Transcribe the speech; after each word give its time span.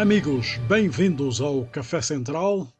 Amigos, 0.00 0.56
bem-vindos 0.66 1.42
ao 1.42 1.66
Café 1.66 2.00
Central, 2.00 2.72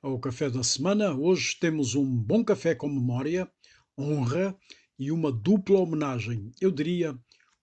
ao 0.00 0.16
Café 0.20 0.48
da 0.48 0.62
Semana. 0.62 1.12
Hoje 1.12 1.56
temos 1.58 1.96
um 1.96 2.06
bom 2.06 2.44
café 2.44 2.72
com 2.72 2.88
memória, 2.88 3.50
honra 3.98 4.56
e 4.96 5.10
uma 5.10 5.32
dupla 5.32 5.80
homenagem. 5.80 6.52
Eu 6.60 6.70
diria 6.70 7.18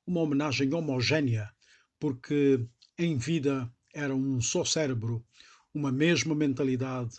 uma 0.05 0.19
homenagem 0.19 0.73
homogénea, 0.73 1.49
porque 1.97 2.67
em 2.99 3.17
vida 3.17 3.73
era 3.93 4.13
um 4.13 4.41
só 4.41 4.65
cérebro, 4.65 5.25
uma 5.73 5.93
mesma 5.93 6.35
mentalidade 6.35 7.15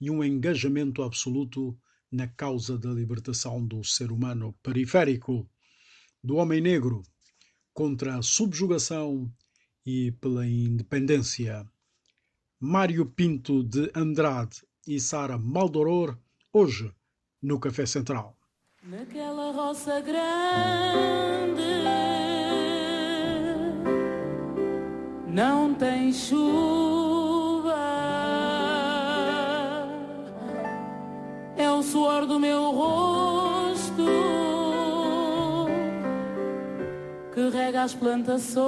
e 0.00 0.10
um 0.10 0.24
engajamento 0.24 1.02
absoluto 1.02 1.78
na 2.10 2.26
causa 2.26 2.78
da 2.78 2.88
libertação 2.88 3.62
do 3.62 3.84
ser 3.84 4.10
humano 4.10 4.54
periférico, 4.62 5.46
do 6.22 6.36
homem 6.36 6.62
negro, 6.62 7.02
contra 7.74 8.16
a 8.16 8.22
subjugação 8.22 9.30
e 9.84 10.12
pela 10.12 10.46
independência. 10.46 11.66
Mário 12.58 13.04
Pinto 13.04 13.62
de 13.62 13.90
Andrade 13.94 14.64
e 14.86 14.98
Sara 14.98 15.36
Maldoror, 15.36 16.16
hoje 16.52 16.90
no 17.42 17.58
Café 17.58 17.84
Central. 17.84 18.36
Naquela 18.82 19.52
roça 19.52 20.00
grande 20.00 20.24
não 25.26 25.74
tem 25.74 26.12
chuva, 26.12 27.74
é 31.56 31.70
o 31.70 31.82
suor 31.82 32.26
do 32.26 32.38
meu 32.38 32.70
rosto 32.70 34.43
que 37.34 37.48
rega 37.50 37.82
as 37.82 37.92
plantações. 37.94 38.64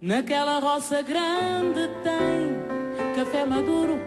Naquela 0.00 0.60
roça 0.60 1.02
grande 1.02 1.88
tem 2.04 3.14
café 3.16 3.44
maduro 3.44 3.98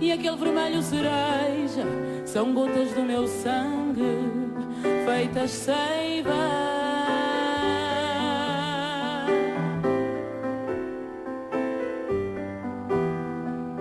e 0.00 0.10
aquele 0.10 0.36
vermelho 0.36 0.82
cereja 0.82 1.86
são 2.26 2.52
gotas 2.52 2.90
do 2.92 3.02
meu 3.02 3.28
sangue 3.28 4.02
feitas 5.04 5.50
seiva. 5.52 6.32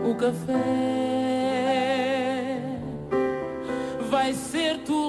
O 0.05 0.15
café 0.15 1.31
vai 4.09 4.33
ser 4.33 4.77
torrado. 4.79 5.00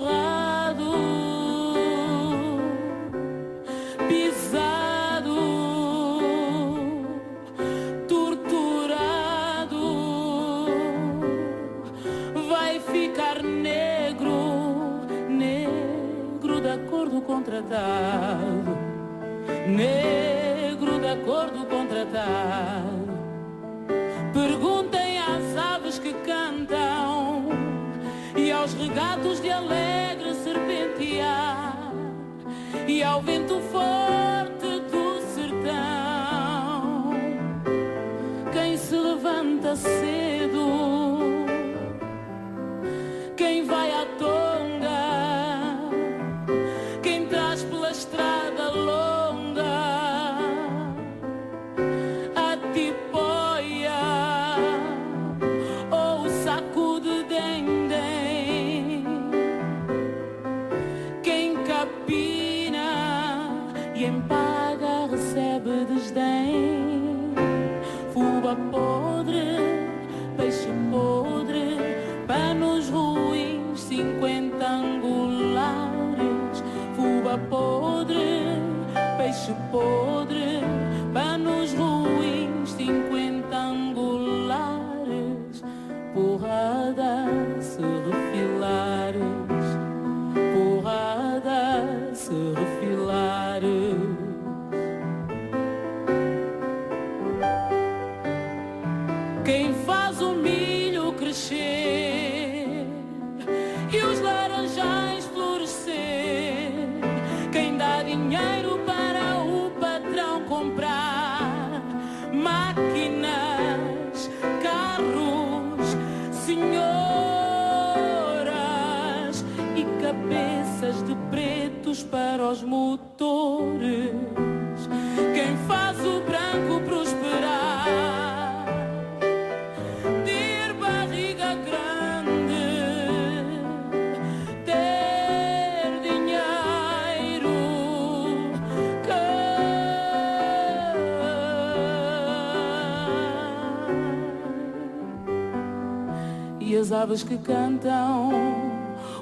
Aves 147.03 147.25
que 147.25 147.37
cantam, 147.37 148.31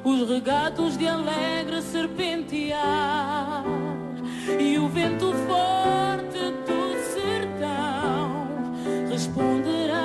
os 0.05 0.29
regatos 0.29 0.99
de 0.99 1.09
alegre 1.09 1.81
serpentear 1.81 3.65
e 4.59 4.79
o 4.79 4.87
vento 4.87 5.33
forte 5.49 6.39
do 6.67 6.95
sertão 7.15 8.45
responderão 9.09 9.97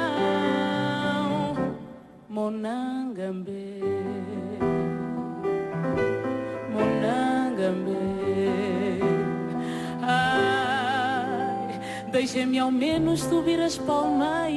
Monangambé, 2.30 3.82
Monangambé. 6.72 8.00
Ai, 10.02 11.82
deixem-me 12.10 12.58
ao 12.58 12.72
menos 12.72 13.20
subir 13.20 13.60
as 13.60 13.78
palmeiras 13.78 14.55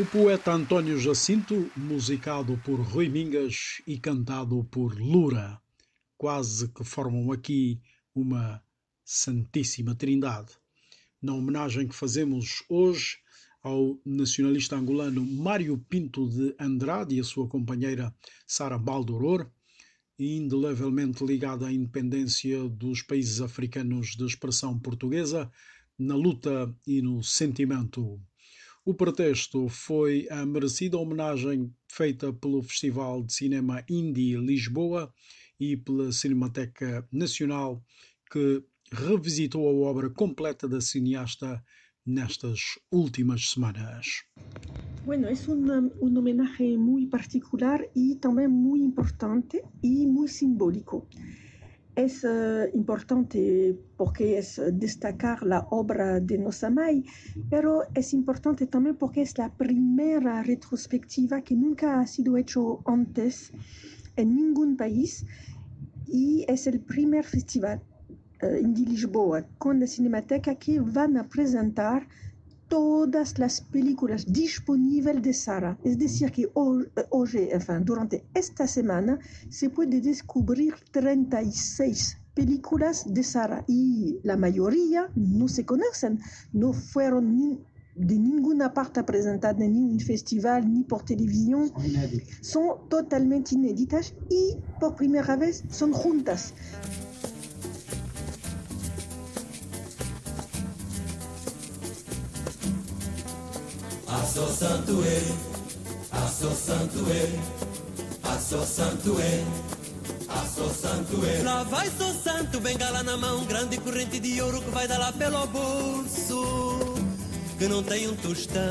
O 0.00 0.06
poeta 0.06 0.54
António 0.54 0.98
Jacinto, 0.98 1.70
musicado 1.76 2.58
por 2.64 2.80
Rui 2.80 3.10
Mingas 3.10 3.82
e 3.86 3.98
cantado 3.98 4.64
por 4.64 4.98
Lura, 4.98 5.60
quase 6.16 6.68
que 6.68 6.82
formam 6.82 7.30
aqui 7.30 7.78
uma 8.14 8.64
Santíssima 9.04 9.94
Trindade. 9.94 10.54
Na 11.20 11.34
homenagem 11.34 11.86
que 11.86 11.94
fazemos 11.94 12.64
hoje 12.66 13.18
ao 13.62 14.00
nacionalista 14.02 14.74
angolano 14.74 15.22
Mário 15.22 15.76
Pinto 15.76 16.26
de 16.30 16.56
Andrade 16.58 17.16
e 17.16 17.20
a 17.20 17.24
sua 17.24 17.46
companheira 17.46 18.10
Sara 18.46 18.78
Baldoror, 18.78 19.50
indelevelmente 20.18 21.22
ligada 21.22 21.66
à 21.66 21.72
independência 21.72 22.66
dos 22.70 23.02
países 23.02 23.42
africanos 23.42 24.16
de 24.16 24.24
expressão 24.24 24.78
portuguesa, 24.78 25.52
na 25.98 26.16
luta 26.16 26.74
e 26.86 27.02
no 27.02 27.22
sentimento 27.22 28.18
o 28.90 28.94
pretexto 28.94 29.68
foi 29.68 30.26
a 30.32 30.44
merecida 30.44 30.98
homenagem 30.98 31.72
feita 31.86 32.32
pelo 32.32 32.60
Festival 32.60 33.22
de 33.22 33.32
Cinema 33.32 33.84
Indie 33.88 34.36
Lisboa 34.36 35.14
e 35.60 35.76
pela 35.76 36.10
Cinemateca 36.10 37.06
Nacional, 37.12 37.84
que 38.28 38.64
revisitou 38.90 39.68
a 39.68 39.88
obra 39.88 40.10
completa 40.10 40.66
da 40.66 40.80
cineasta 40.80 41.62
nestas 42.04 42.80
últimas 42.90 43.50
semanas. 43.50 44.24
Bueno, 45.04 45.28
es 45.28 45.46
un, 45.46 45.92
un 46.00 46.16
homenaje 46.16 46.76
muy 46.76 47.06
particular 47.06 47.88
y 47.94 48.16
también 48.16 48.50
muy 48.50 48.82
importante 48.82 49.62
y 49.80 50.04
muy 50.08 50.26
simbólico. 50.26 51.06
Es 52.00 52.24
uh, 52.24 52.66
importante 52.72 53.76
porque 53.98 54.38
es 54.38 54.58
destacar 54.72 55.42
la 55.42 55.66
obra 55.68 56.18
de 56.18 56.38
Nosamay, 56.38 57.04
pero 57.50 57.82
es 57.94 58.14
importante 58.14 58.66
también 58.66 58.96
porque 58.96 59.20
es 59.20 59.36
la 59.36 59.50
primera 59.54 60.42
retrospectiva 60.42 61.42
que 61.42 61.54
nunca 61.54 62.00
ha 62.00 62.06
sido 62.06 62.38
hecho 62.38 62.80
antes 62.86 63.52
en 64.16 64.34
ningún 64.34 64.78
país 64.78 65.26
y 66.06 66.46
es 66.48 66.66
el 66.66 66.80
primer 66.80 67.26
festival 67.26 67.82
uh, 68.42 68.46
en 68.46 68.72
Lisboa 68.72 69.46
con 69.58 69.78
la 69.78 69.86
Cinemateca 69.86 70.54
que 70.54 70.80
van 70.80 71.18
a 71.18 71.28
presentar 71.28 72.08
todas 72.70 73.38
las 73.38 73.60
películas 73.60 74.24
disponibles 74.32 75.20
de 75.20 75.34
Sara. 75.34 75.76
Es 75.84 75.98
decir, 75.98 76.30
que 76.30 76.48
hoy, 76.54 76.88
enfin, 77.50 77.84
durante 77.84 78.24
esta 78.32 78.66
semana 78.66 79.18
se 79.50 79.68
puede 79.68 80.00
descubrir 80.00 80.74
36 80.92 82.16
películas 82.32 83.04
de 83.12 83.24
Sara 83.24 83.64
y 83.66 84.20
la 84.22 84.36
mayoría 84.36 85.10
no 85.16 85.48
se 85.48 85.66
conocen, 85.66 86.20
no 86.52 86.72
fueron 86.72 87.36
ni, 87.36 87.60
de 87.96 88.16
ninguna 88.16 88.72
parte 88.72 89.02
presentadas 89.02 89.60
en 89.60 89.72
ningún 89.72 90.00
festival 90.00 90.72
ni 90.72 90.84
por 90.84 91.02
televisión. 91.02 91.72
Son 92.40 92.88
totalmente 92.88 93.56
inéditas 93.56 94.14
y 94.30 94.56
por 94.78 94.94
primera 94.94 95.34
vez 95.34 95.64
son 95.68 95.92
juntas. 95.92 96.54
Asso 104.30 104.46
santo 104.52 105.02
é, 105.04 105.22
asso 106.12 106.54
santo 106.54 107.04
é, 107.10 108.28
asso 108.28 108.64
santo 108.64 109.20
é, 109.20 109.44
asso 110.28 110.70
santo 110.72 111.26
é. 111.26 111.42
Lá 111.42 111.64
vai 111.64 111.90
sou 111.98 112.14
santo, 112.14 112.60
bengala 112.60 113.02
na 113.02 113.16
mão, 113.16 113.44
grande 113.44 113.76
corrente 113.78 114.20
de 114.20 114.40
ouro 114.40 114.62
que 114.62 114.70
vai 114.70 114.86
dar 114.86 114.98
lá 114.98 115.12
pelo 115.12 115.44
bolso, 115.48 116.94
que 117.58 117.66
não 117.66 117.82
tem 117.82 118.08
um 118.08 118.14
tostão. 118.14 118.62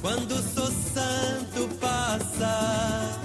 Quando 0.00 0.34
sou 0.52 0.72
santo 0.92 1.68
passa, 1.76 3.20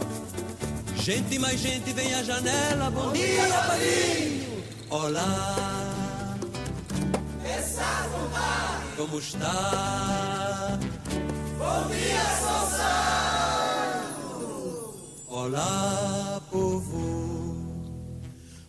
gente 0.98 1.40
mais 1.40 1.60
gente 1.60 1.92
vem 1.92 2.14
à 2.14 2.22
janela, 2.22 2.92
bom, 2.92 3.08
bom 3.08 3.14
dia, 3.14 3.48
dia. 3.80 4.48
Olá. 4.92 5.70
Como 9.00 9.18
está? 9.18 10.78
Bom 11.58 11.88
dia, 11.88 12.26
Santo! 14.02 14.44
Olá, 15.26 16.42
povo. 16.52 17.56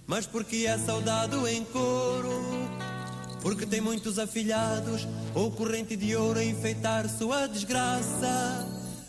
Mas 0.06 0.27
porque 0.27 0.67
é 0.69 0.79
saudado 0.79 1.49
em 1.49 1.65
coro? 1.65 2.31
Porque 3.43 3.67
tem 3.67 3.81
muitos 3.81 4.21
afilhados 4.21 5.09
ou 5.35 5.50
corrente 5.50 5.97
de 5.97 6.15
ouro 6.15 6.38
a 6.38 6.44
enfeitar 6.44 7.09
sua 7.09 7.49
desgraça. 7.49 8.69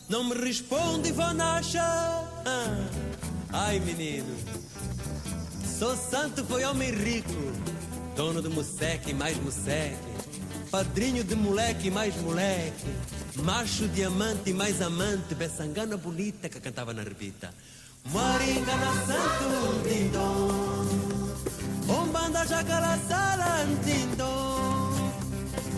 Não 0.10 0.24
me 0.24 0.34
responde, 0.34 1.10
Ivanacha. 1.10 1.84
Ah, 1.84 2.88
ai, 3.54 3.80
menino. 3.80 4.36
Sou 5.78 5.96
santo, 5.96 6.44
foi 6.46 6.64
homem 6.64 6.90
rico, 6.90 7.30
dono 8.16 8.42
de 8.42 8.50
museque 8.50 9.14
mais 9.14 9.38
museque 9.38 10.12
Padrinho 10.72 11.22
de 11.26 11.36
moleque 11.36 11.92
mais 11.92 12.16
moleque, 12.22 12.88
macho 13.44 13.90
diamante 13.90 14.54
mais 14.54 14.82
amante, 14.82 15.36
beçangana 15.36 15.98
bonita 15.98 16.48
que 16.48 16.62
cantava 16.62 16.94
na 16.94 17.04
revista. 17.04 17.54
Moringa 18.06 18.76
na 18.78 18.94
Santo 19.06 19.84
Dindom, 19.84 20.88
Umbanda 21.90 22.46
Jacará 22.48 22.98
Salantindom, 23.06 24.94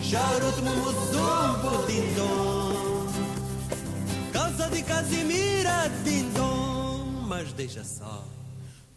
Charuto 0.00 0.62
Mumuzumbo 0.62 1.86
Dindom, 1.88 3.08
Calça 4.32 4.70
de 4.70 4.80
Casimira 4.84 5.90
Dindom, 6.04 7.24
mas 7.26 7.52
deixa 7.52 7.82
só, 7.82 8.24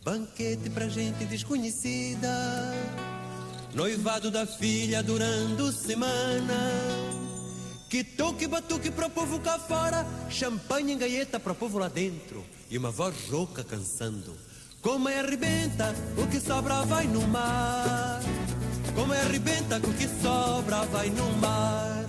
banquete 0.05 0.69
pra 0.69 0.87
gente 0.87 1.25
desconhecida 1.25 2.29
Noivado 3.77 4.31
da 4.31 4.47
filha 4.47 5.03
durando 5.03 5.71
semana. 5.71 6.57
Que 7.87 8.03
toque 8.03 8.47
batuque 8.47 8.89
pro 8.89 9.07
povo 9.07 9.39
cá 9.39 9.59
fora, 9.59 10.03
champanhe 10.31 10.93
em 10.93 10.97
gaeta 10.97 11.39
pro 11.39 11.53
povo 11.53 11.77
lá 11.77 11.87
dentro. 11.87 12.43
E 12.71 12.77
uma 12.79 12.89
voz 12.89 13.29
rouca 13.29 13.63
cansando. 13.63 14.35
Como 14.81 15.07
é 15.07 15.19
arrebenta, 15.19 15.93
o 16.17 16.25
que 16.25 16.39
sobra 16.39 16.81
vai 16.85 17.05
no 17.05 17.21
mar. 17.27 18.19
Como 18.95 19.13
é 19.13 19.21
arrebenta, 19.21 19.77
o 19.77 19.93
que 19.93 20.07
sobra 20.23 20.83
vai 20.85 21.11
no 21.11 21.31
mar. 21.33 22.03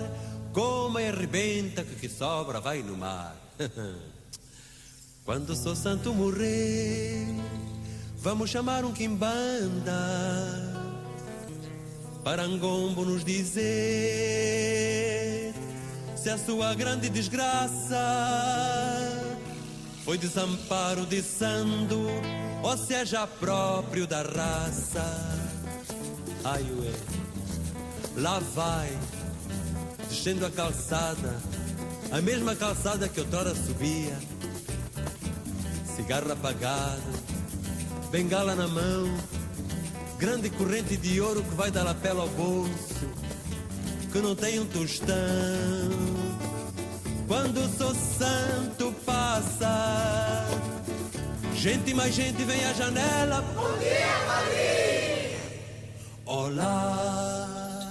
Como 0.54 0.98
é 0.98 1.10
arrebenta, 1.10 1.82
o 1.82 1.96
que 1.96 2.08
sobra 2.08 2.62
vai 2.62 2.82
no 2.82 2.96
mar. 2.96 3.37
Quando 5.22 5.54
sou 5.54 5.76
santo 5.76 6.14
morrer, 6.14 7.26
vamos 8.16 8.48
chamar 8.48 8.87
um 8.87 8.92
quimbanda 8.94 10.77
Parangombo 12.25 13.04
nos 13.04 13.25
dizer 13.25 13.64
se 16.16 16.28
a 16.28 16.37
sua 16.37 16.75
grande 16.75 17.08
desgraça 17.08 17.96
foi 20.04 20.18
desamparo 20.18 21.06
de 21.06 21.22
sando 21.22 22.06
ou 22.62 22.76
seja 22.76 23.26
próprio 23.26 24.06
da 24.06 24.22
raça. 24.22 25.04
Ai, 26.44 26.62
ué, 26.62 26.92
lá 28.16 28.40
vai, 28.54 28.90
descendo 30.08 30.44
a 30.44 30.50
calçada, 30.50 31.37
a 32.10 32.20
mesma 32.20 32.56
calçada 32.56 33.08
que 33.08 33.20
outrora 33.20 33.54
subia, 33.54 34.18
cigarro 35.96 36.32
apagado, 36.32 37.02
bengala 38.10 38.54
na 38.54 38.66
mão 38.66 39.38
grande 40.18 40.50
corrente 40.50 40.96
de 40.96 41.20
ouro 41.20 41.42
que 41.44 41.54
vai 41.54 41.70
da 41.70 41.84
lapela 41.84 42.22
ao 42.22 42.28
bolso, 42.30 43.08
que 44.10 44.18
não 44.18 44.34
tem 44.34 44.58
um 44.58 44.66
tostão. 44.66 45.16
Quando 47.28 47.68
sou 47.76 47.94
santo 47.94 48.92
passa, 49.06 50.44
gente 51.54 51.94
mais 51.94 52.14
gente 52.14 52.42
vem 52.44 52.64
à 52.64 52.72
janela. 52.72 53.42
Bom 53.54 53.78
dia, 53.78 54.18
padrinho! 54.26 55.38
Olá! 56.26 57.88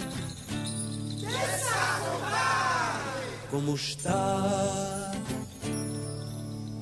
Como 3.49 3.75
está? 3.75 5.13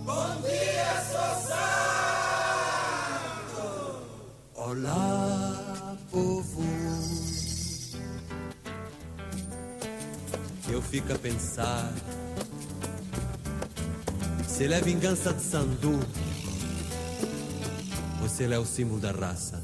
Bom 0.04 0.42
dia, 0.42 1.04
sou 1.12 1.36
santo! 1.48 1.66
Olá! 4.56 5.35
Eu 10.76 10.82
fico 10.82 11.14
a 11.14 11.18
pensar 11.18 11.90
se 14.46 14.66
ele 14.66 14.74
é 14.74 14.82
vingança 14.82 15.34
de 15.34 15.42
Sandu 15.42 15.98
ou 18.22 18.28
se 18.28 18.44
ele 18.44 18.56
é 18.56 18.60
o 18.60 18.66
símbolo 18.66 19.00
da 19.00 19.14
raça. 19.14 19.64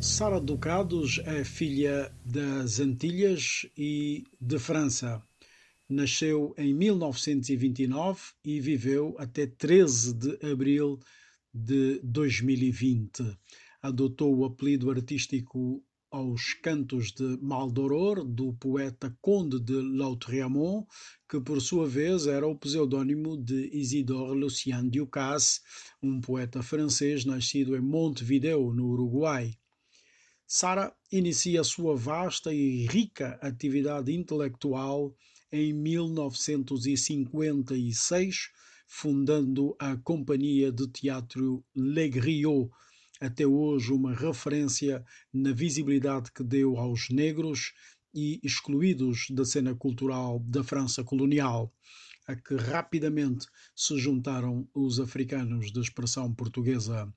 Sara 0.00 0.40
Ducados 0.40 1.20
é 1.24 1.42
filha 1.42 2.14
das 2.24 2.78
Antilhas 2.78 3.66
e 3.76 4.24
de 4.40 4.58
França. 4.60 5.20
Nasceu 5.88 6.54
em 6.56 6.72
1929 6.72 8.20
e 8.44 8.60
viveu 8.60 9.16
até 9.18 9.48
13 9.48 10.14
de 10.14 10.46
abril 10.46 11.00
de 11.52 11.98
2020. 12.04 13.36
Adotou 13.82 14.36
o 14.36 14.44
apelido 14.44 14.92
artístico 14.92 15.82
aos 16.10 16.54
cantos 16.54 17.12
de 17.12 17.38
Maldoror, 17.40 18.24
do 18.24 18.52
poeta 18.54 19.16
Conde 19.20 19.60
de 19.60 19.80
Lautréamont, 19.80 20.84
que 21.28 21.40
por 21.40 21.60
sua 21.60 21.88
vez 21.88 22.26
era 22.26 22.44
o 22.46 22.58
pseudônimo 22.58 23.36
de 23.36 23.70
Isidore 23.72 24.36
Lucien 24.38 24.88
Ducasse, 24.88 25.60
um 26.02 26.20
poeta 26.20 26.62
francês 26.62 27.24
nascido 27.24 27.76
em 27.76 27.80
Montevideo, 27.80 28.74
no 28.74 28.88
Uruguai. 28.88 29.54
Sara 30.46 30.92
inicia 31.12 31.62
sua 31.62 31.94
vasta 31.94 32.52
e 32.52 32.88
rica 32.88 33.38
atividade 33.40 34.12
intelectual 34.12 35.14
em 35.52 35.72
1956, 35.72 38.50
fundando 38.88 39.76
a 39.78 39.96
Companhia 39.96 40.72
de 40.72 40.88
Teatro 40.88 41.64
Le 41.72 42.08
Griot, 42.08 42.68
até 43.20 43.46
hoje 43.46 43.92
uma 43.92 44.14
referência 44.14 45.04
na 45.32 45.52
visibilidade 45.52 46.32
que 46.32 46.42
deu 46.42 46.78
aos 46.78 47.10
negros 47.10 47.74
e 48.14 48.40
excluídos 48.42 49.26
da 49.30 49.44
cena 49.44 49.74
cultural 49.74 50.40
da 50.40 50.64
França 50.64 51.04
colonial, 51.04 51.72
a 52.26 52.34
que 52.34 52.54
rapidamente 52.54 53.46
se 53.76 53.98
juntaram 53.98 54.68
os 54.74 54.98
africanos 54.98 55.70
de 55.70 55.80
expressão 55.80 56.32
portuguesa. 56.34 57.12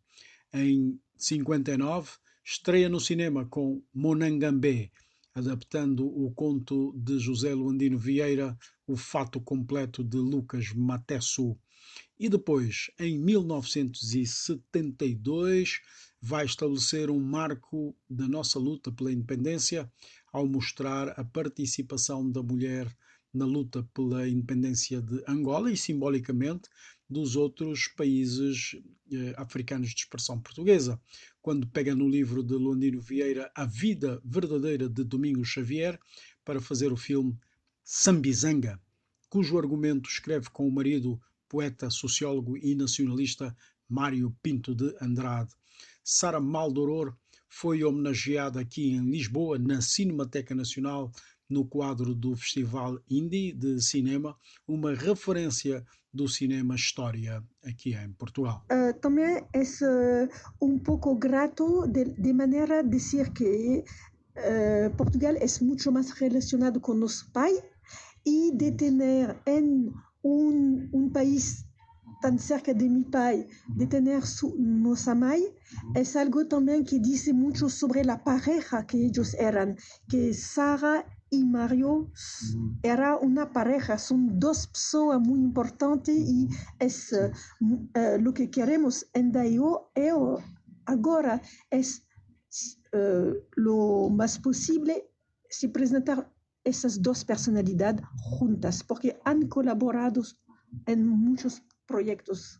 Em 0.54 1.00
59, 1.18 2.12
estreia 2.44 2.90
no 2.90 3.00
cinema 3.00 3.46
com 3.46 3.82
Monangambé, 3.94 4.92
adaptando 5.34 6.06
o 6.06 6.32
conto 6.32 6.94
de 6.96 7.18
José 7.18 7.54
Luandino 7.56 7.98
Vieira, 7.98 8.58
O 8.86 8.96
Fato 8.96 9.40
Completo 9.40 10.04
de 10.04 10.18
Lucas 10.18 10.74
Matesso. 10.74 11.58
E 12.24 12.30
depois, 12.30 12.90
em 12.98 13.20
1972, 13.20 15.82
vai 16.22 16.46
estabelecer 16.46 17.10
um 17.10 17.20
marco 17.20 17.94
da 18.10 18.30
nossa 18.30 18.58
luta 18.58 18.90
pela 18.94 19.12
independência 19.12 19.92
ao 20.32 20.48
mostrar 20.48 21.10
a 21.20 21.26
participação 21.26 22.32
da 22.32 22.42
mulher 22.42 22.88
na 23.34 23.46
luta 23.46 23.84
pela 23.94 24.26
independência 24.26 25.02
de 25.02 25.22
Angola 25.28 25.70
e 25.70 25.76
simbolicamente 25.76 26.70
dos 27.10 27.36
outros 27.36 27.90
países 27.90 28.78
eh, 29.12 29.34
africanos 29.36 29.90
de 29.90 30.00
expressão 30.00 30.40
portuguesa, 30.40 30.98
quando 31.42 31.68
pega 31.68 31.94
no 31.94 32.08
livro 32.08 32.42
de 32.42 32.54
Londino 32.54 33.02
Vieira 33.02 33.52
A 33.54 33.66
Vida 33.66 34.22
Verdadeira 34.24 34.88
de 34.88 35.04
Domingos 35.04 35.50
Xavier 35.50 36.00
para 36.46 36.62
fazer 36.62 36.94
o 36.94 36.96
filme 36.96 37.38
Sambizanga, 37.84 38.80
cujo 39.28 39.58
argumento 39.58 40.10
escreve 40.10 40.50
com 40.52 40.66
o 40.66 40.72
marido, 40.72 41.20
poeta, 41.54 41.88
sociólogo 41.92 42.58
e 42.58 42.74
nacionalista 42.74 43.56
Mário 43.88 44.36
Pinto 44.42 44.74
de 44.74 44.96
Andrade. 45.00 45.52
Sara 46.04 46.40
Maldoror 46.40 47.16
foi 47.48 47.84
homenageada 47.84 48.60
aqui 48.60 48.94
em 48.94 49.12
Lisboa, 49.12 49.60
na 49.60 49.80
Cinemateca 49.80 50.56
Nacional, 50.56 51.12
no 51.48 51.64
quadro 51.64 52.16
do 52.16 52.36
Festival 52.36 53.00
Indie 53.08 53.54
de 53.54 53.80
Cinema, 53.80 54.36
uma 54.68 54.96
referência 54.96 55.86
do 56.12 56.28
cinema 56.28 56.74
história 56.74 57.44
aqui 57.64 57.94
em 57.94 58.12
Portugal. 58.14 58.66
Uh, 58.72 59.00
também 59.00 59.46
é 59.54 60.30
um 60.60 60.80
pouco 60.80 61.14
grato 61.16 61.88
de, 61.88 62.06
de 62.06 62.34
maneira 62.34 62.84
de 62.84 62.90
dizer 62.90 63.32
que 63.32 63.84
uh, 64.38 64.96
Portugal 64.98 65.36
é 65.36 65.46
muito 65.64 65.92
mais 65.92 66.10
relacionado 66.10 66.80
com 66.80 66.96
nosso 66.96 67.32
pai 67.32 67.54
e 68.26 68.52
de 68.56 68.72
ter 68.72 68.92
em 69.46 69.94
um 70.24 71.10
país 71.12 71.66
tão 72.22 72.38
cerca 72.38 72.74
de 72.74 72.88
meu 72.88 73.04
pai, 73.12 73.46
de 73.76 73.86
ter 73.86 74.02
nossa 74.58 75.14
mãe, 75.14 75.54
é 75.94 76.20
algo 76.20 76.46
também 76.46 76.82
que 76.82 76.98
diz 76.98 77.28
muito 77.34 77.70
sobre 77.70 78.10
a 78.10 78.18
pareja 78.18 78.82
que 78.84 78.98
eles 78.98 79.34
eram, 79.34 79.76
que 80.10 80.34
Sara 80.34 81.06
y 81.30 81.44
Mario 81.44 82.12
era 82.82 83.18
una 83.18 83.52
pareja, 83.52 83.98
son 83.98 84.40
dos 84.40 84.68
personas 84.68 85.20
muy 85.28 85.40
importantes 85.42 86.16
y 86.16 86.48
es 86.80 87.12
uh, 87.12 87.32
lo 88.22 88.34
que 88.34 88.50
queremos 88.50 89.06
en 89.14 89.32
Dayo 89.32 89.92
ahora 90.86 91.42
es 91.72 92.06
uh, 92.94 93.34
lo 93.56 94.10
más 94.10 94.40
posible 94.40 95.10
se 95.50 95.70
presentar 95.70 96.33
esas 96.64 97.02
dos 97.02 97.24
personalidades 97.24 98.06
juntas 98.40 98.84
porque 98.84 99.20
han 99.26 99.48
colaborado 99.48 100.24
en 100.88 101.08
muchos 101.08 101.62
proyectos. 101.86 102.60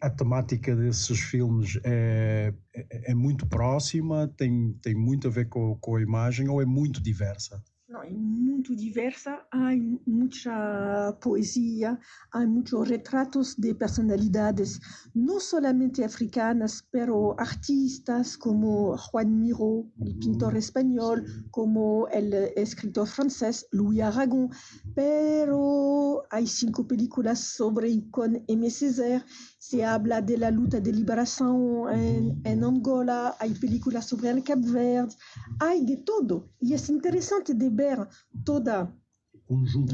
a 0.00 0.10
temática 0.10 0.76
desses 0.76 1.18
filmes 1.18 1.78
é, 1.82 2.52
é, 2.74 3.10
é, 3.10 3.14
muito 3.14 3.46
próxima, 3.46 4.28
tem, 4.36 4.74
tem 4.82 4.94
muito 4.94 5.28
a 5.28 5.30
ver 5.30 5.48
com, 5.48 5.76
com 5.76 5.96
a 5.96 6.02
imagem 6.02 6.48
ou 6.48 6.60
é 6.60 6.66
muito 6.66 7.02
diversa? 7.02 7.62
Não, 7.92 8.02
é 8.02 8.10
muito 8.10 8.74
diversa, 8.74 9.44
há 9.52 9.70
muita 10.06 11.12
poesia, 11.20 11.98
há 12.32 12.40
muitos 12.46 12.88
retratos 12.88 13.54
de 13.54 13.74
personalidades, 13.74 14.80
não 15.14 15.38
somente 15.38 16.02
africanas, 16.02 16.82
pero 16.90 17.36
artistas 17.38 18.34
como 18.34 18.96
Juan 18.96 19.26
Miro, 19.26 19.90
o 19.98 20.18
pintor 20.18 20.56
espanhol, 20.56 21.18
como 21.50 22.04
o 22.04 22.08
escritor 22.56 23.06
francês 23.06 23.66
Louis 23.74 24.00
Aragon, 24.00 24.48
pero 24.94 26.24
há 26.30 26.40
cinco 26.46 26.86
películas 26.86 27.40
sobre 27.40 28.08
com 28.10 28.42
M. 28.48 28.70
Césaire, 28.70 29.22
se 29.62 29.84
habla 29.84 30.20
de 30.20 30.36
la 30.36 30.50
luta 30.50 30.80
de 30.80 30.90
liberação 30.90 31.88
em, 31.88 32.36
em 32.44 32.64
Angola, 32.64 33.36
há 33.38 33.46
películas 33.60 34.06
sobre 34.06 34.28
o 34.32 34.42
Cabo 34.42 34.66
Verde, 34.66 35.16
há 35.60 35.76
de 35.76 35.98
todo. 35.98 36.50
E 36.60 36.74
é 36.74 36.78
interessante 36.90 37.54
de 37.54 37.68
ver 37.70 38.08
toda 38.44 38.92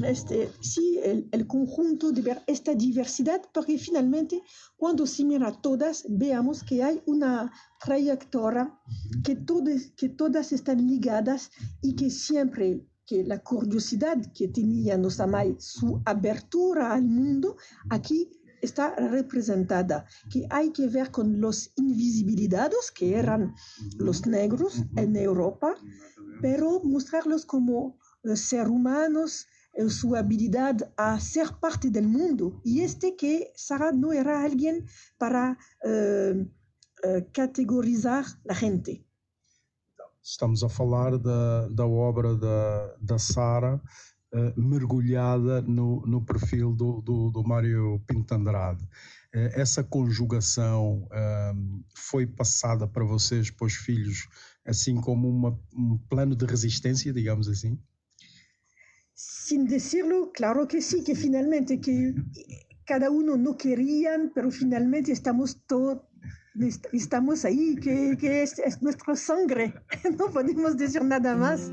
este, 0.05 0.51
sí, 0.63 0.99
el, 1.05 1.29
el, 1.33 1.47
conjunto 1.47 2.13
de 2.13 2.23
ver 2.23 2.41
esta 2.47 2.75
diversidad, 2.75 3.43
porque 3.53 3.77
finalmente 3.77 4.41
cuando 4.79 5.07
se 5.07 5.23
mira 5.23 5.53
todas, 5.53 6.07
veamos 6.09 6.63
que 6.63 6.83
hay 6.83 7.03
una 7.05 7.53
trayectoria, 7.85 8.73
que, 9.23 9.37
todas, 9.37 9.93
que 9.99 10.09
todas 10.09 10.51
están 10.53 10.79
ligadas 10.87 11.51
y 11.83 11.95
que 11.95 12.09
siempre 12.09 12.87
que 13.05 13.25
la 13.25 13.39
curiosidad 13.39 14.19
que 14.33 14.49
tenía 14.49 14.97
Nosamay, 14.97 15.57
su 15.59 16.01
abertura 16.05 16.95
al 16.95 17.05
mundo, 17.05 17.57
aquí 17.89 18.31
está 18.63 18.95
representada, 18.97 20.07
que 20.31 20.47
hay 20.51 20.71
que 20.71 20.89
ver 20.89 21.11
con 21.11 21.41
los 21.41 21.73
invisibilizados, 21.77 22.91
que 22.91 23.17
eran 23.17 23.55
los 23.99 24.27
negros 24.27 24.83
en 24.97 25.17
Europa, 25.17 25.75
pero 26.41 26.81
mostrarlos 26.85 27.45
como 27.45 27.99
eh, 28.25 28.37
ser 28.37 28.69
humanos, 28.69 29.47
eh, 29.73 29.89
su 29.89 30.15
habilidad 30.17 30.77
a 30.97 31.19
ser 31.21 31.49
parte 31.61 31.91
del 31.91 32.07
mundo. 32.07 32.61
Y 32.65 32.83
este 32.83 33.17
que 33.17 33.53
Sara 33.55 33.93
no 33.93 34.13
era 34.13 34.43
alguien 34.43 34.87
para 35.19 35.59
uh, 35.85 36.45
categorizar 37.33 38.25
la 38.45 38.55
gente. 38.55 39.05
Estamos 40.23 40.63
a 40.65 40.69
falar 40.69 41.19
da, 41.21 41.69
da 41.69 41.87
obra 41.87 42.35
da, 42.35 42.97
da 43.01 43.19
Sara 43.19 43.81
uh, 44.33 44.61
mergulhada 44.61 45.63
no, 45.63 46.03
no 46.07 46.25
perfil 46.25 46.73
do, 46.73 47.01
do, 47.01 47.31
do 47.31 47.43
Mário 47.45 48.01
Pinto 48.07 48.35
Andrade. 48.35 48.83
Uh, 49.35 49.51
essa 49.55 49.85
conjugação 49.85 51.07
uh, 51.07 51.85
foi 51.95 52.27
passada 52.27 52.87
para 52.87 53.05
vocês, 53.05 53.51
para 53.51 53.67
os 53.67 53.75
filhos, 53.75 54.29
assim 54.65 55.01
como 55.01 55.29
uma, 55.29 55.59
um 55.75 55.99
plano 56.09 56.35
de 56.35 56.47
resistência, 56.47 57.13
digamos 57.13 57.49
assim? 57.49 57.79
Sin 59.15 59.65
decirlo, 59.65 60.31
claro 60.33 60.67
que 60.67 60.81
sí, 60.81 61.03
que 61.03 61.15
finalmente 61.15 61.79
que 61.79 62.15
cada 62.87 63.11
uno 63.11 63.37
no 63.37 63.57
querían, 63.57 64.31
pero 64.35 64.51
finalmente 64.51 65.11
estamos 65.11 65.61
todos 65.67 65.99
estamos 66.93 67.45
ahí, 67.45 67.77
que, 67.77 68.17
que 68.19 68.43
es, 68.43 68.59
es 68.59 68.83
nuestra 68.83 69.15
sangre, 69.15 69.75
no 70.19 70.31
podemos 70.31 70.77
decir 70.77 71.03
nada 71.05 71.37
más. 71.37 71.71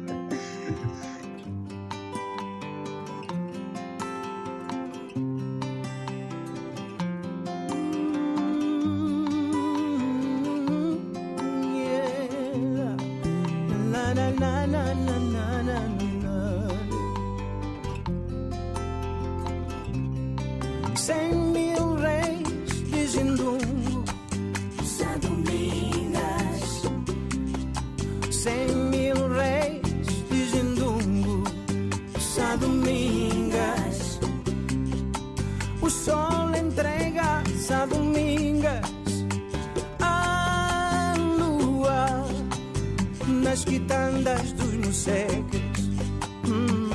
Nas 43.55 43.63
quitandas 43.63 44.51
dos 44.51 44.73
moceques. 44.85 45.89
Hum. 46.45 46.89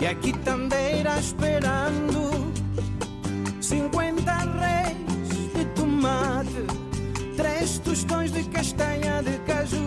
E 0.00 0.06
a 0.06 0.14
quitandeira 0.14 1.18
esperando 1.18 2.30
50 3.60 4.32
reis 4.32 5.52
de 5.54 5.64
tomate, 5.74 6.64
três 7.36 7.78
tostões 7.80 8.32
de 8.32 8.44
castanha 8.44 9.22
de 9.22 9.36
caju, 9.40 9.85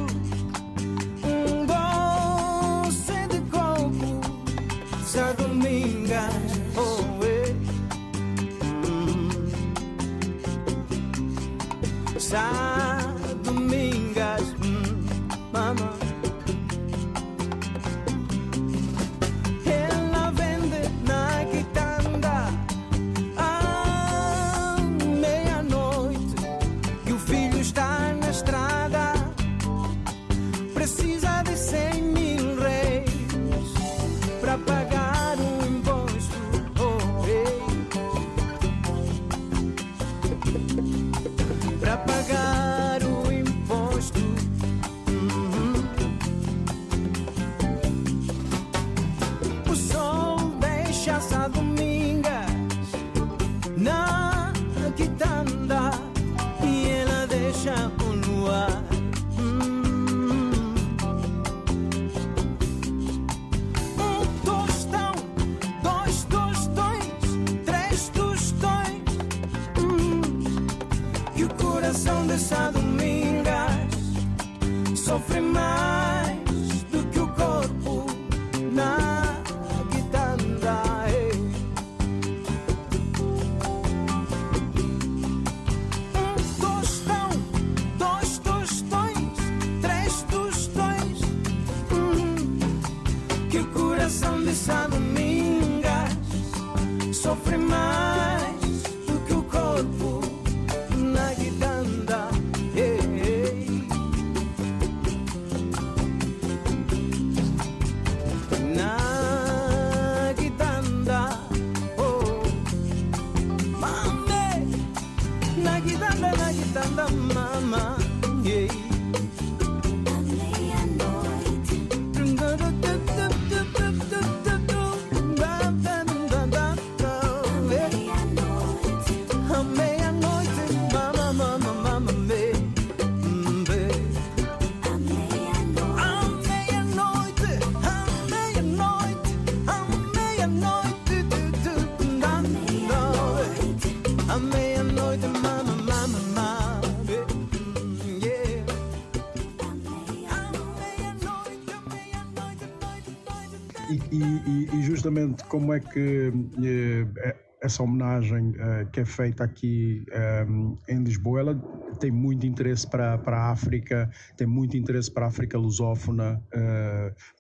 como 155.47 155.73
é 155.73 155.79
que 155.79 156.31
eh, 156.63 157.35
essa 157.61 157.83
homenagem 157.83 158.53
eh, 158.57 158.85
que 158.91 159.01
é 159.01 159.05
feita 159.05 159.43
aqui 159.43 160.05
eh, 160.11 160.45
em 160.89 161.03
Lisboa, 161.03 161.39
ela 161.41 161.63
tem 161.99 162.11
muito 162.11 162.45
interesse 162.45 162.87
para, 162.87 163.17
para 163.17 163.37
a 163.37 163.51
África, 163.51 164.09
tem 164.37 164.47
muito 164.47 164.77
interesse 164.77 165.11
para 165.11 165.25
a 165.25 165.29
África 165.29 165.57
lusófona, 165.57 166.41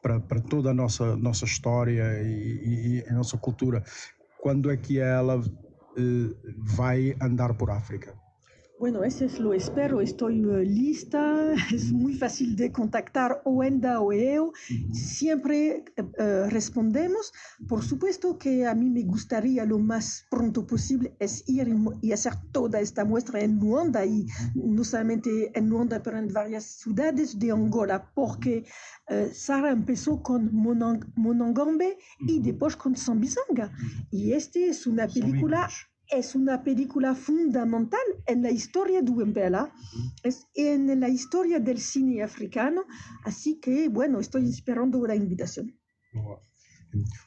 para, 0.01 0.19
para 0.19 0.41
toda 0.41 0.71
a 0.71 0.73
nossa, 0.73 1.15
nossa 1.15 1.45
história 1.45 2.03
e, 2.23 2.99
e- 2.99 3.09
a 3.09 3.13
nossa 3.13 3.37
cultura. 3.37 3.83
Quando 4.39 4.69
é 4.71 4.75
que 4.77 4.99
ela 4.99 5.41
vai 6.57 7.15
andar 7.21 7.53
por 7.55 7.69
África? 7.69 8.18
Bueno, 8.79 9.03
eso 9.03 9.25
es 9.25 9.41
lo 9.41 9.53
espero, 9.53 9.99
estoy 9.99 10.39
eh, 10.39 10.63
lista, 10.63 11.53
es 11.73 11.91
muy 11.91 12.13
fácil 12.13 12.55
de 12.55 12.71
contactar 12.71 13.41
Oenda 13.43 13.99
o. 13.99 14.13
Eu, 14.13 14.53
siempre 14.93 15.83
eh, 15.97 16.03
eh, 16.17 16.45
respondemos. 16.49 17.33
Por 17.67 17.83
supuesto 17.83 18.37
que 18.37 18.65
a 18.65 18.73
mí 18.73 18.89
me 18.89 19.03
gustaría 19.03 19.65
lo 19.65 19.79
más 19.79 20.25
pronto 20.31 20.65
posible 20.65 21.13
es 21.19 21.43
ir 21.49 21.67
y, 22.01 22.13
hacer 22.13 22.33
toda 22.53 22.79
esta 22.79 23.03
muestra 23.03 23.41
en 23.41 23.59
Luanda 23.59 24.05
y 24.05 24.25
no 24.55 24.85
solamente 24.85 25.51
en 25.53 25.67
Luanda, 25.67 26.01
pero 26.01 26.17
en 26.17 26.31
varias 26.31 26.63
ciudades 26.63 27.37
de 27.37 27.51
Angola, 27.51 28.09
porque 28.15 28.63
eh, 29.09 29.29
Sara 29.33 29.71
empezó 29.71 30.23
con 30.23 30.53
Monang- 30.53 31.05
Monangombe 31.15 31.97
y 32.25 32.39
después 32.39 32.77
con 32.77 32.95
Sambizanga. 32.95 33.73
Y 34.09 34.31
este 34.31 34.69
es 34.69 34.87
una 34.87 35.05
película 35.05 35.67
es 36.09 36.35
una 36.35 36.63
película 36.63 37.15
fundamental 37.15 38.01
en 38.25 38.41
la 38.41 38.51
historia 38.51 39.01
de 39.01 39.11
Wimbledon, 39.11 39.69
es 40.23 40.47
en 40.55 40.99
la 40.99 41.07
historia 41.09 41.59
del 41.59 41.79
cine 41.79 42.23
africano, 42.23 42.83
así 43.23 43.59
que 43.59 43.89
bueno, 43.89 44.19
estoy 44.19 44.49
esperando 44.49 45.05
la 45.05 45.15
invitación. 45.15 45.75
Boa. 46.13 46.41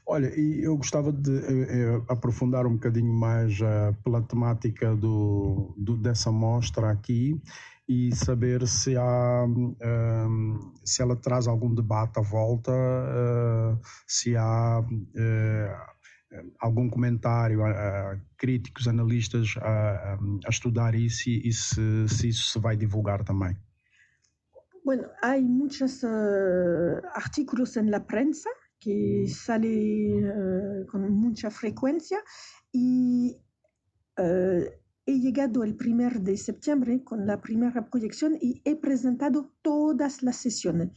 Olha, 0.04 0.26
e 0.34 0.64
eu 0.64 0.76
gostava 0.76 1.12
de 1.12 1.30
eh, 1.30 1.66
eh, 1.70 2.02
aprofundar 2.08 2.66
um 2.66 2.72
bocadinho 2.72 3.12
mais 3.12 3.60
eh, 3.60 3.94
pela 4.02 4.20
temática 4.20 4.96
do, 4.96 5.72
do- 5.78 5.96
dessa 5.96 6.32
mostra 6.32 6.90
aqui 6.90 7.40
e 7.88 8.12
saber 8.14 8.66
se 8.66 8.96
há 8.96 9.44
hum, 9.46 10.72
se 10.84 11.00
ela 11.00 11.14
traz 11.14 11.46
algum 11.46 11.72
debate 11.72 12.18
à 12.18 12.22
volta, 12.22 12.72
eh, 12.72 13.78
se 14.06 14.36
há 14.36 14.84
eh, 15.14 15.76
algum 16.60 16.88
comentário, 16.88 17.66
eh, 17.66 18.20
críticos, 18.36 18.88
analistas 18.88 19.54
a, 19.58 20.18
a 20.46 20.48
estudar 20.48 20.94
isso 20.94 21.28
e, 21.28 21.48
e 21.48 21.52
se, 21.52 22.08
se 22.08 22.28
isso 22.28 22.50
se 22.50 22.58
vai 22.58 22.76
divulgar 22.76 23.24
também. 23.24 23.56
Bueno, 24.84 25.08
hay 25.22 25.42
muchos 25.42 26.02
eh, 26.02 26.08
artículos 27.14 27.76
en 27.76 27.90
la 27.90 28.04
prensa 28.04 28.50
que 28.80 29.28
salen 29.28 30.24
eh, 30.26 30.86
con 30.90 31.08
mucha 31.12 31.50
frecuencia 31.50 32.18
y 32.72 33.38
eh, 34.16 34.80
he 35.06 35.20
llegado 35.20 35.62
el 35.62 35.76
primer 35.76 36.20
de 36.20 36.36
septiembre 36.36 37.04
con 37.04 37.26
la 37.26 37.40
primera 37.40 37.88
proyección 37.88 38.36
y 38.40 38.60
he 38.64 38.74
presentado 38.74 39.52
todas 39.62 40.22
las 40.24 40.36
sesiones. 40.36 40.90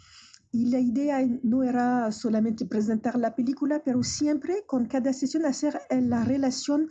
Y 0.55 0.67
la 0.67 0.79
idea 0.79 1.17
no 1.43 1.63
era 1.63 2.09
solamente 2.13 2.65
presentar 2.65 3.17
la 3.19 3.35
película, 3.35 3.83
pero 3.83 4.03
siempre 4.03 4.63
con 4.65 4.85
cada 4.85 5.11
sesión 5.11 5.45
hacer 5.45 5.81
eh, 5.89 5.99
la 5.99 6.23
relación 6.23 6.87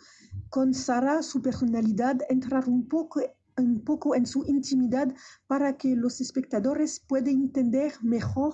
con 0.51 0.75
Sara, 0.75 1.23
su 1.23 1.41
personalidad, 1.41 2.19
entrar 2.29 2.69
un 2.69 2.87
poco, 2.87 3.23
un 3.57 3.81
poco 3.83 4.15
en 4.17 4.27
su 4.27 4.45
intimidad 4.47 5.15
para 5.47 5.79
que 5.79 5.97
los 5.97 6.21
espectadores 6.21 7.01
puedan 7.09 7.37
entender 7.47 7.93
mejor 8.03 8.53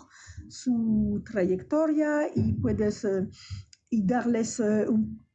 su 0.48 1.20
trayectoria 1.28 2.28
y 2.32 2.52
puedes 2.52 3.04
eh, 3.04 3.26
y 3.90 4.06
darles 4.06 4.60
eh, 4.60 4.86
un- 4.88 5.26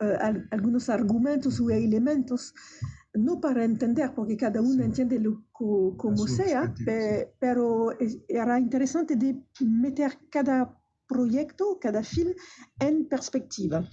al- 0.00 0.48
algunos 0.50 0.88
argumentos 0.88 1.60
o 1.60 1.70
elementos 1.70 2.52
no 3.14 3.40
para 3.40 3.64
entender, 3.64 4.12
porque 4.14 4.36
cada 4.36 4.60
uno 4.60 4.84
entiende 4.84 5.18
lo 5.18 5.44
co- 5.52 5.96
como 5.96 6.26
sea, 6.26 6.72
pero 7.38 7.92
era 8.28 8.58
interesante 8.58 9.16
de 9.16 9.36
meter 9.60 10.18
cada 10.30 10.76
proyecto, 11.06 11.78
cada 11.80 12.02
film 12.04 12.32
en 12.78 13.06
perspectiva. 13.08 13.84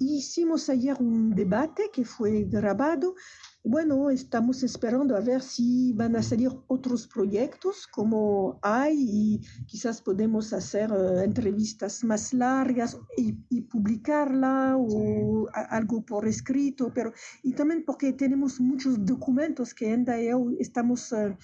Hicimos 0.00 0.68
ayer 0.68 0.96
un 1.00 1.34
debate 1.34 1.90
que 1.92 2.04
fue 2.04 2.44
grabado. 2.44 3.14
Bueno, 3.64 4.10
estamos 4.10 4.64
esperando 4.64 5.14
a 5.16 5.20
ver 5.20 5.40
si 5.40 5.92
van 5.92 6.16
a 6.16 6.22
salir 6.22 6.50
otros 6.66 7.06
proyectos 7.06 7.86
como 7.86 8.58
hay 8.60 8.96
y 8.98 9.40
quizás 9.66 10.02
podemos 10.02 10.52
hacer 10.52 10.90
eh, 10.90 11.22
entrevistas 11.22 12.02
más 12.02 12.34
largas 12.34 12.98
y, 13.16 13.36
y 13.50 13.60
publicarla 13.60 14.76
o 14.76 15.48
a- 15.54 15.76
algo 15.76 16.04
por 16.04 16.26
escrito, 16.26 16.90
pero 16.92 17.12
y 17.44 17.52
también 17.52 17.84
porque 17.86 18.12
tenemos 18.12 18.60
muchos 18.60 19.04
documentos 19.06 19.72
que 19.72 19.86
ainda 19.92 20.18
eu 20.20 20.50
estamos 20.58 21.12
eh, 21.12 21.36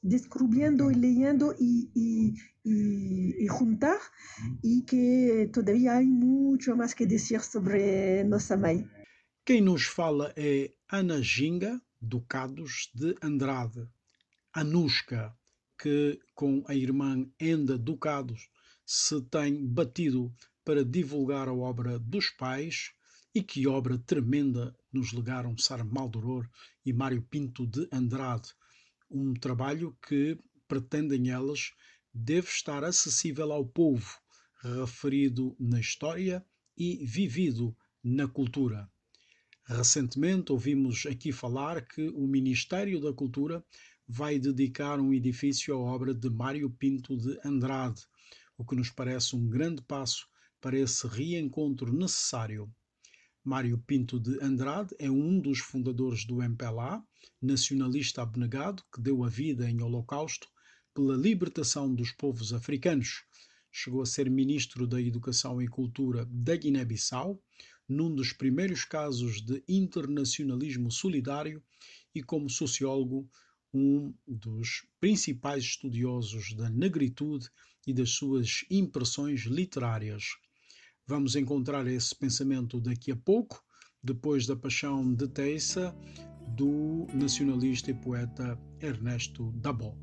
descubriendo 0.00 0.90
y 0.90 0.94
leyendo 0.94 1.54
y, 1.58 1.90
y- 1.94 2.32
y- 2.64 3.34
y 3.44 3.46
juntar 3.48 3.98
y 4.62 4.82
que 4.86 5.50
todavía 5.52 5.98
hay 5.98 6.06
mucho 6.06 6.74
más 6.74 6.94
que 6.94 7.04
decir 7.06 7.40
sobre 7.40 8.24
Nossa 8.24 8.56
Mãe. 8.56 8.88
Quem 9.44 9.60
nos 9.60 9.86
fala 9.86 10.32
é 10.34 10.72
Ana 10.88 11.20
Ginga, 11.20 11.82
Ducados 12.00 12.92
de 12.94 13.16
Andrade. 13.20 13.88
Anushka, 14.52 15.36
que 15.76 16.20
com 16.32 16.62
a 16.68 16.76
irmã 16.76 17.28
Enda 17.40 17.76
Ducados 17.76 18.48
se 18.84 19.20
tem 19.22 19.66
batido 19.66 20.32
para 20.64 20.84
divulgar 20.84 21.48
a 21.48 21.52
obra 21.52 21.98
dos 21.98 22.30
pais 22.30 22.92
e 23.34 23.42
que 23.42 23.66
obra 23.66 23.98
tremenda 23.98 24.76
nos 24.92 25.12
legaram 25.12 25.58
Sara 25.58 25.82
Maldoror 25.82 26.48
e 26.84 26.92
Mário 26.92 27.20
Pinto 27.20 27.66
de 27.66 27.88
Andrade. 27.90 28.54
Um 29.10 29.34
trabalho 29.34 29.98
que, 30.06 30.38
pretendem 30.68 31.30
elas, 31.30 31.72
deve 32.14 32.46
estar 32.46 32.84
acessível 32.84 33.50
ao 33.50 33.66
povo, 33.66 34.20
referido 34.62 35.56
na 35.58 35.80
história 35.80 36.46
e 36.78 37.04
vivido 37.04 37.76
na 38.04 38.28
cultura. 38.28 38.88
Recentemente 39.68 40.52
ouvimos 40.52 41.06
aqui 41.06 41.32
falar 41.32 41.84
que 41.84 42.08
o 42.10 42.24
Ministério 42.28 43.00
da 43.00 43.12
Cultura 43.12 43.64
vai 44.06 44.38
dedicar 44.38 45.00
um 45.00 45.12
edifício 45.12 45.74
à 45.74 45.76
obra 45.76 46.14
de 46.14 46.30
Mário 46.30 46.70
Pinto 46.70 47.16
de 47.16 47.36
Andrade, 47.44 48.00
o 48.56 48.64
que 48.64 48.76
nos 48.76 48.90
parece 48.90 49.34
um 49.34 49.48
grande 49.48 49.82
passo 49.82 50.28
para 50.60 50.78
esse 50.78 51.08
reencontro 51.08 51.92
necessário. 51.92 52.72
Mário 53.42 53.76
Pinto 53.78 54.20
de 54.20 54.40
Andrade 54.40 54.94
é 55.00 55.10
um 55.10 55.40
dos 55.40 55.58
fundadores 55.58 56.24
do 56.24 56.40
MPLA, 56.40 57.02
nacionalista 57.42 58.22
abnegado 58.22 58.84
que 58.94 59.00
deu 59.00 59.24
a 59.24 59.28
vida 59.28 59.68
em 59.68 59.82
Holocausto 59.82 60.46
pela 60.94 61.16
libertação 61.16 61.92
dos 61.92 62.12
povos 62.12 62.52
africanos. 62.52 63.24
Chegou 63.72 64.00
a 64.00 64.06
ser 64.06 64.30
ministro 64.30 64.86
da 64.86 65.02
Educação 65.02 65.60
e 65.60 65.66
Cultura 65.66 66.24
da 66.30 66.54
Guiné-Bissau, 66.54 67.42
num 67.88 68.14
dos 68.14 68.32
primeiros 68.32 68.84
casos 68.84 69.40
de 69.40 69.62
internacionalismo 69.68 70.90
solidário 70.90 71.62
e 72.14 72.22
como 72.22 72.48
sociólogo, 72.50 73.28
um 73.72 74.14
dos 74.26 74.86
principais 75.00 75.64
estudiosos 75.64 76.54
da 76.54 76.68
negritude 76.70 77.48
e 77.86 77.92
das 77.92 78.10
suas 78.10 78.64
impressões 78.70 79.42
literárias. 79.42 80.24
Vamos 81.06 81.36
encontrar 81.36 81.86
esse 81.86 82.14
pensamento 82.14 82.80
daqui 82.80 83.12
a 83.12 83.16
pouco, 83.16 83.62
depois 84.02 84.46
da 84.46 84.56
paixão 84.56 85.14
de 85.14 85.28
Teissa, 85.28 85.94
do 86.56 87.06
nacionalista 87.14 87.90
e 87.90 87.94
poeta 87.94 88.58
Ernesto 88.80 89.52
Dabó. 89.52 89.96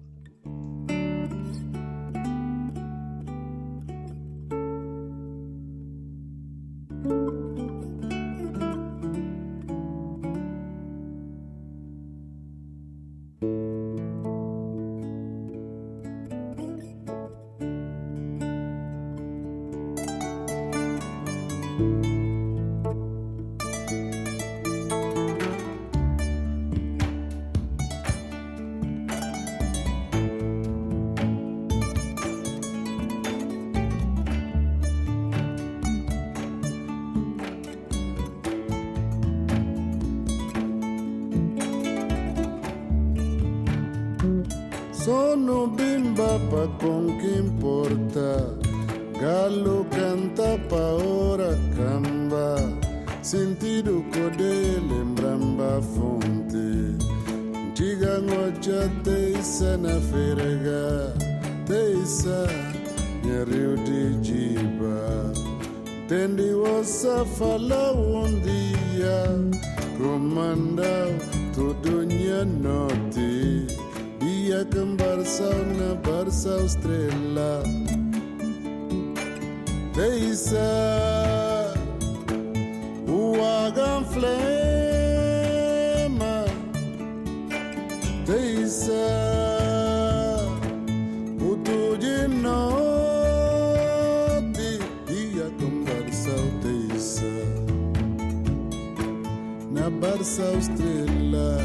Na 100.03 100.09
barsa 100.09 100.43
estrela 100.59 101.57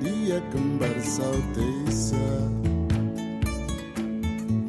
Dia 0.00 0.40
kembar 0.50 0.96
sau 1.02 1.36
teisa 1.52 2.26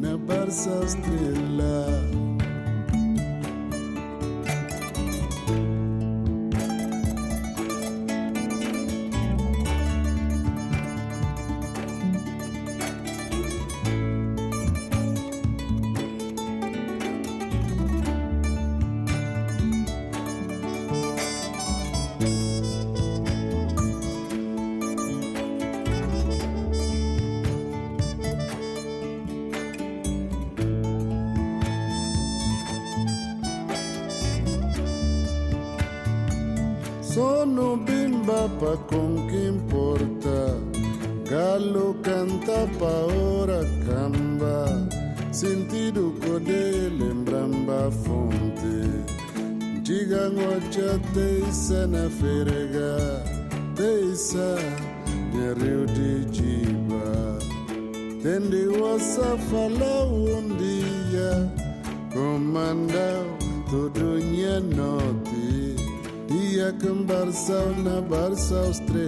Na 0.01 0.17
barsa 0.17 0.71
estrela 0.83 2.14
ferega 52.09 53.23
Teisa 53.75 54.57
Nyariu 55.33 55.85
di 55.85 56.25
jiba 56.31 57.39
Tendi 58.23 58.67
wasa 58.81 59.37
un 60.09 60.57
dia 60.57 61.49
Comanda 62.13 63.23
todo 63.69 64.19
nya 64.19 64.59
noti 64.59 65.75
dia 66.55 66.73
embarçou 66.89 67.75
na 67.83 68.01
barça 68.01 68.69
estrela. 68.69 69.04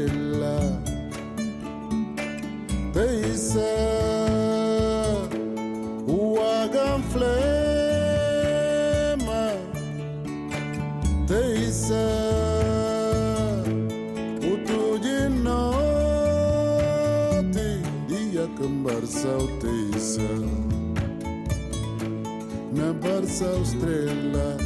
Estrela 24.08 24.58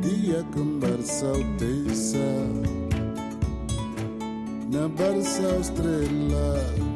dia 0.00 0.42
kembar 0.54 1.02
sautesa 1.02 2.18
na 4.72 4.88
barsa 4.88 5.56
estrela 5.60 6.87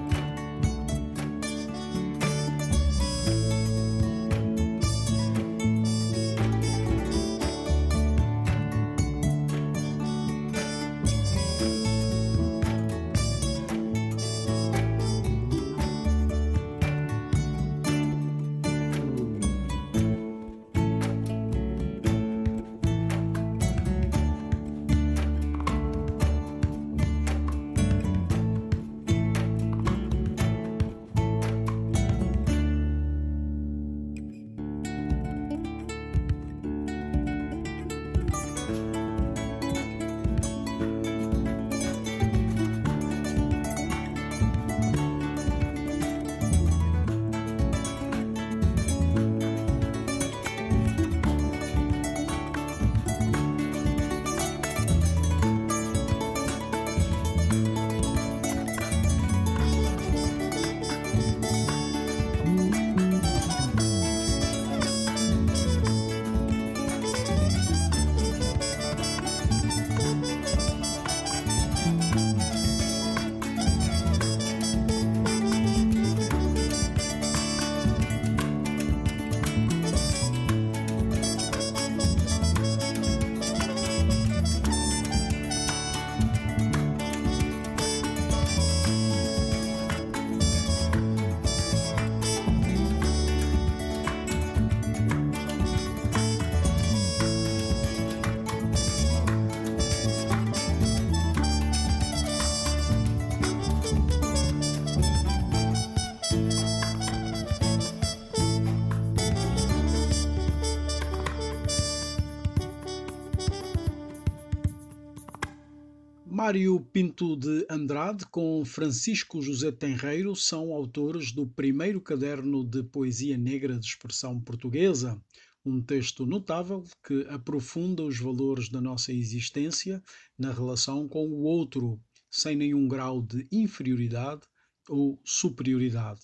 Mário 116.45 116.81
Pinto 116.81 117.37
de 117.37 117.65
Andrade 117.71 118.27
com 118.27 118.65
Francisco 118.65 119.41
José 119.41 119.71
Tenreiro 119.71 120.35
são 120.35 120.73
autores 120.73 121.31
do 121.31 121.47
primeiro 121.47 122.01
caderno 122.01 122.65
de 122.65 122.83
poesia 122.83 123.39
negra 123.39 123.79
de 123.79 123.87
expressão 123.87 124.41
portuguesa, 124.41 125.23
um 125.65 125.81
texto 125.81 126.27
notável 126.27 126.83
que 127.07 127.25
aprofunda 127.29 128.03
os 128.03 128.19
valores 128.19 128.69
da 128.69 128.81
nossa 128.81 129.13
existência 129.13 130.03
na 130.37 130.51
relação 130.53 131.07
com 131.07 131.29
o 131.29 131.43
outro, 131.45 132.01
sem 132.29 132.57
nenhum 132.57 132.89
grau 132.89 133.23
de 133.23 133.47
inferioridade 133.53 134.43
ou 134.89 135.21
superioridade. 135.25 136.23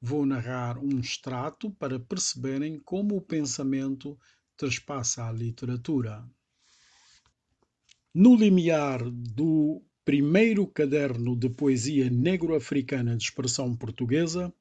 Vou 0.00 0.24
narrar 0.24 0.78
um 0.78 1.00
extrato 1.00 1.72
para 1.72 1.98
perceberem 1.98 2.78
como 2.78 3.16
o 3.16 3.20
pensamento 3.20 4.16
trespassa 4.56 5.24
a 5.24 5.32
literatura. 5.32 6.24
No 8.12 8.34
limiar 8.34 9.08
do 9.08 9.80
primeiro 10.04 10.66
caderno 10.66 11.36
de 11.36 11.48
poesia 11.48 12.10
negro-africana 12.10 13.16
de 13.16 13.22
expressão 13.22 13.76
portuguesa, 13.76 14.52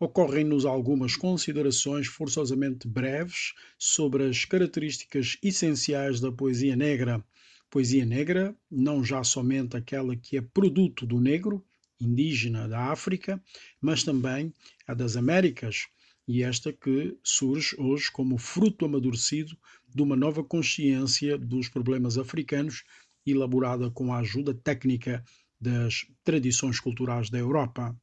ocorrem-nos 0.00 0.64
algumas 0.64 1.14
considerações 1.14 2.08
forçosamente 2.08 2.88
breves 2.88 3.54
sobre 3.78 4.24
as 4.26 4.44
características 4.44 5.38
essenciais 5.40 6.18
da 6.18 6.32
poesia 6.32 6.74
negra. 6.74 7.24
Poesia 7.70 8.04
negra, 8.04 8.56
não 8.68 9.04
já 9.04 9.22
somente 9.22 9.76
aquela 9.76 10.16
que 10.16 10.36
é 10.36 10.40
produto 10.40 11.06
do 11.06 11.20
negro, 11.20 11.64
indígena 12.00 12.66
da 12.66 12.90
África, 12.90 13.40
mas 13.80 14.02
também 14.02 14.52
a 14.84 14.94
das 14.94 15.16
Américas, 15.16 15.86
e 16.26 16.42
esta 16.42 16.72
que 16.72 17.16
surge 17.22 17.76
hoje 17.78 18.10
como 18.10 18.36
fruto 18.36 18.84
amadurecido 18.84 19.56
de 19.96 20.02
uma 20.02 20.14
nova 20.14 20.44
consciência 20.44 21.38
dos 21.38 21.70
problemas 21.70 22.18
africanos, 22.18 22.84
elaborada 23.24 23.90
com 23.90 24.12
a 24.12 24.18
ajuda 24.18 24.52
técnica 24.52 25.24
das 25.58 26.06
tradições 26.22 26.78
culturais 26.78 27.30
da 27.30 27.38
Europa. 27.38 27.96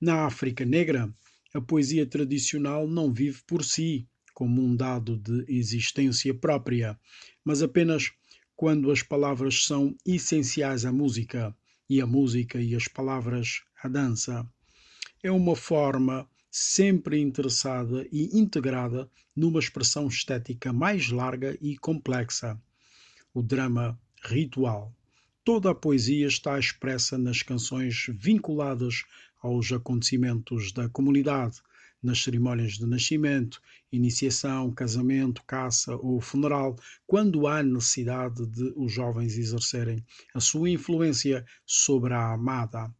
Na 0.00 0.24
África 0.24 0.64
Negra, 0.64 1.12
a 1.52 1.60
poesia 1.60 2.06
tradicional 2.06 2.86
não 2.86 3.12
vive 3.12 3.42
por 3.44 3.64
si, 3.64 4.06
como 4.32 4.62
um 4.62 4.76
dado 4.76 5.18
de 5.18 5.44
existência 5.48 6.32
própria, 6.32 6.96
mas 7.44 7.60
apenas 7.60 8.12
quando 8.54 8.88
as 8.92 9.02
palavras 9.02 9.64
são 9.64 9.96
essenciais 10.06 10.84
à 10.84 10.92
música 10.92 11.52
e 11.88 12.00
a 12.00 12.06
música 12.06 12.62
e 12.62 12.76
as 12.76 12.86
palavras 12.86 13.62
à 13.82 13.88
dança. 13.88 14.48
É 15.24 15.30
uma 15.32 15.56
forma 15.56 16.29
sempre 16.50 17.20
interessada 17.20 18.06
e 18.10 18.36
integrada 18.36 19.08
numa 19.36 19.60
expressão 19.60 20.08
estética 20.08 20.72
mais 20.72 21.10
larga 21.10 21.56
e 21.60 21.78
complexa. 21.78 22.60
O 23.32 23.40
drama 23.40 23.98
ritual. 24.22 24.92
Toda 25.44 25.70
a 25.70 25.74
poesia 25.74 26.26
está 26.26 26.58
expressa 26.58 27.16
nas 27.16 27.42
canções 27.42 28.06
vinculadas 28.10 29.04
aos 29.40 29.70
acontecimentos 29.72 30.72
da 30.72 30.88
comunidade, 30.88 31.60
nas 32.02 32.22
cerimônias 32.22 32.72
de 32.72 32.86
nascimento, 32.86 33.62
iniciação, 33.92 34.72
casamento, 34.72 35.42
caça 35.46 35.94
ou 35.96 36.20
funeral, 36.20 36.76
quando 37.06 37.46
há 37.46 37.62
necessidade 37.62 38.44
de 38.46 38.72
os 38.76 38.92
jovens 38.92 39.38
exercerem 39.38 40.04
a 40.34 40.40
sua 40.40 40.68
influência 40.68 41.44
sobre 41.64 42.12
a 42.12 42.32
amada 42.32 42.92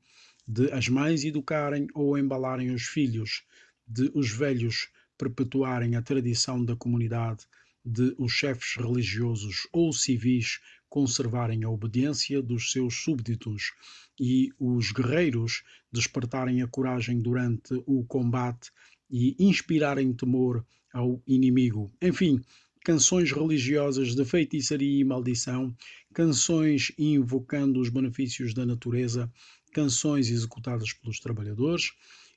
de 0.52 0.72
as 0.72 0.88
mães 0.88 1.24
educarem 1.24 1.86
ou 1.94 2.18
embalarem 2.18 2.74
os 2.74 2.82
filhos, 2.82 3.44
de 3.86 4.10
os 4.12 4.32
velhos 4.32 4.88
perpetuarem 5.16 5.94
a 5.94 6.02
tradição 6.02 6.64
da 6.64 6.74
comunidade, 6.74 7.46
de 7.84 8.12
os 8.18 8.32
chefes 8.32 8.74
religiosos 8.74 9.68
ou 9.72 9.92
civis 9.92 10.58
conservarem 10.88 11.62
a 11.62 11.70
obediência 11.70 12.42
dos 12.42 12.72
seus 12.72 12.96
súbditos 12.96 13.72
e 14.18 14.50
os 14.58 14.90
guerreiros 14.90 15.62
despertarem 15.92 16.62
a 16.62 16.66
coragem 16.66 17.20
durante 17.20 17.80
o 17.86 18.04
combate 18.04 18.72
e 19.08 19.36
inspirarem 19.38 20.12
temor 20.12 20.66
ao 20.92 21.22
inimigo. 21.28 21.92
Enfim, 22.02 22.42
canções 22.84 23.30
religiosas 23.30 24.16
de 24.16 24.24
feitiçaria 24.24 25.00
e 25.00 25.04
maldição, 25.04 25.72
canções 26.12 26.90
invocando 26.98 27.80
os 27.80 27.88
benefícios 27.88 28.52
da 28.52 28.66
natureza, 28.66 29.30
canções 29.72 30.28
executadas 30.28 30.92
pelos 30.92 31.20
trabalhadores 31.20 31.92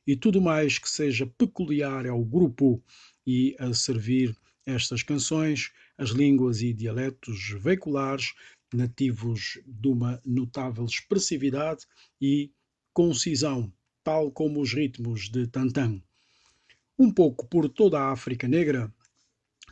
e 0.05 0.15
tudo 0.15 0.41
mais 0.41 0.77
que 0.77 0.89
seja 0.89 1.25
peculiar 1.25 2.05
ao 2.07 2.23
grupo 2.23 2.83
e 3.25 3.55
a 3.59 3.73
servir 3.73 4.35
estas 4.65 5.03
canções 5.03 5.71
as 5.97 6.09
línguas 6.09 6.61
e 6.61 6.73
dialetos 6.73 7.49
veiculares 7.59 8.33
nativos 8.73 9.59
de 9.65 9.87
uma 9.87 10.21
notável 10.25 10.85
expressividade 10.85 11.85
e 12.19 12.51
concisão, 12.91 13.71
tal 14.03 14.31
como 14.31 14.61
os 14.61 14.73
ritmos 14.73 15.29
de 15.29 15.47
tantã. 15.47 16.01
Um 16.97 17.11
pouco 17.11 17.47
por 17.47 17.69
toda 17.69 17.99
a 17.99 18.11
África 18.11 18.47
Negra, 18.47 18.93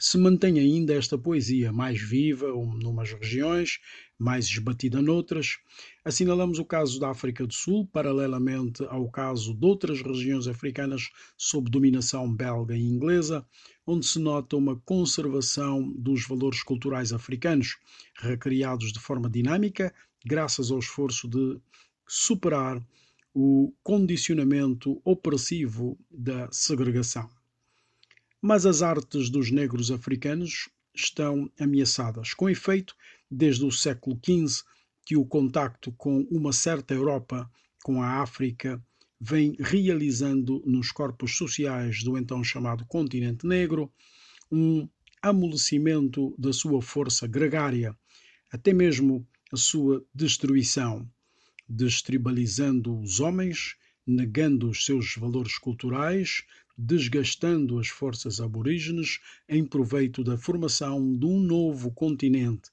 se 0.02 0.18
mantém 0.18 0.58
ainda 0.58 0.96
esta 0.96 1.16
poesia 1.16 1.72
mais 1.72 2.02
viva 2.02 2.48
numas 2.48 3.14
regiões, 3.14 3.78
mais 4.18 4.48
esbatida 4.48 5.00
noutras. 5.00 5.60
Assinalamos 6.04 6.58
o 6.58 6.66
caso 6.66 7.00
da 7.00 7.12
África 7.12 7.46
do 7.46 7.54
Sul, 7.54 7.88
paralelamente 7.94 8.84
ao 8.86 9.12
caso 9.12 9.54
de 9.54 9.64
outras 9.64 10.02
regiões 10.02 10.48
africanas 10.48 11.12
sob 11.38 11.70
dominação 11.70 12.36
belga 12.36 12.76
e 12.76 12.82
inglesa, 12.82 13.46
onde 13.86 14.08
se 14.08 14.18
nota 14.18 14.58
uma 14.58 14.76
conservação 14.76 15.94
dos 15.96 16.28
valores 16.28 16.64
culturais 16.64 17.14
africanos, 17.14 17.78
recriados 18.18 18.92
de 18.92 19.00
forma 19.00 19.30
dinâmica, 19.30 19.94
graças 20.26 20.72
ao 20.72 20.80
esforço 20.80 21.28
de 21.28 21.62
superar 22.08 22.84
o 23.36 23.72
condicionamento 23.84 25.00
opressivo 25.06 25.96
da 26.10 26.52
segregação 26.52 27.30
mas 28.42 28.66
as 28.66 28.82
artes 28.82 29.30
dos 29.30 29.52
negros 29.52 29.92
africanos 29.92 30.70
estão 30.94 31.50
ameaçadas. 31.60 32.34
Com 32.34 32.50
efeito, 32.50 32.96
desde 33.30 33.64
o 33.64 33.72
século 33.72 34.20
XV, 34.24 34.64
que 35.06 35.16
o 35.16 35.26
contacto 35.26 35.92
com 35.94 36.22
uma 36.32 36.52
certa 36.52 36.94
Europa, 36.94 37.50
com 37.84 38.02
a 38.02 38.22
África, 38.22 38.84
vem 39.20 39.56
realizando 39.60 40.64
nos 40.66 40.92
corpos 40.92 41.38
sociais 41.38 42.04
do 42.04 42.18
então 42.18 42.44
chamado 42.44 42.86
continente 42.86 43.46
negro 43.46 43.92
um 44.52 44.90
amolecimento 45.22 46.36
da 46.38 46.52
sua 46.52 46.82
força 46.82 47.28
gregária, 47.28 47.96
até 48.52 48.74
mesmo 48.74 49.26
a 49.54 49.58
sua 49.58 50.04
destruição, 50.14 51.08
destribalizando 51.70 53.00
os 53.00 53.20
homens, 53.20 53.76
negando 54.06 54.70
os 54.70 54.84
seus 54.84 55.16
valores 55.16 55.58
culturais, 55.58 56.44
desgastando 56.78 57.80
as 57.80 57.88
forças 57.88 58.40
aborígenes 58.40 59.20
em 59.48 59.66
proveito 59.66 60.24
da 60.24 60.38
formação 60.38 61.18
de 61.18 61.26
um 61.26 61.40
novo 61.40 61.92
continente. 61.92 62.70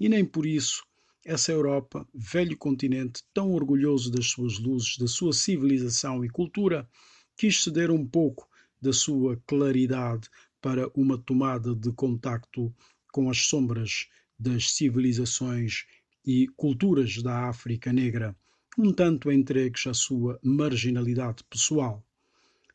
E 0.00 0.08
nem 0.08 0.24
por 0.24 0.46
isso 0.46 0.84
essa 1.24 1.52
Europa, 1.52 2.06
velho 2.12 2.56
continente 2.56 3.22
tão 3.32 3.52
orgulhoso 3.52 4.10
das 4.10 4.26
suas 4.26 4.58
luzes, 4.58 4.98
da 4.98 5.06
sua 5.06 5.32
civilização 5.32 6.24
e 6.24 6.28
cultura, 6.28 6.88
quis 7.36 7.62
ceder 7.62 7.90
um 7.90 8.04
pouco 8.04 8.48
da 8.80 8.92
sua 8.92 9.40
claridade 9.46 10.28
para 10.60 10.90
uma 10.94 11.16
tomada 11.16 11.74
de 11.74 11.92
contacto 11.92 12.74
com 13.12 13.30
as 13.30 13.42
sombras 13.42 14.08
das 14.36 14.72
civilizações 14.72 15.84
e 16.26 16.48
culturas 16.56 17.22
da 17.22 17.48
África 17.48 17.92
Negra, 17.92 18.34
um 18.76 18.92
tanto 18.92 19.30
entregues 19.30 19.86
à 19.86 19.94
sua 19.94 20.40
marginalidade 20.42 21.44
pessoal 21.48 22.04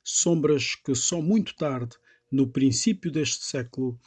sombras 0.10 0.74
que 0.74 0.96
só 0.96 1.22
muito 1.22 1.54
tarde, 1.54 1.98
no 2.32 2.48
princípio 2.48 3.12
deste 3.12 3.44
século, 3.44 4.00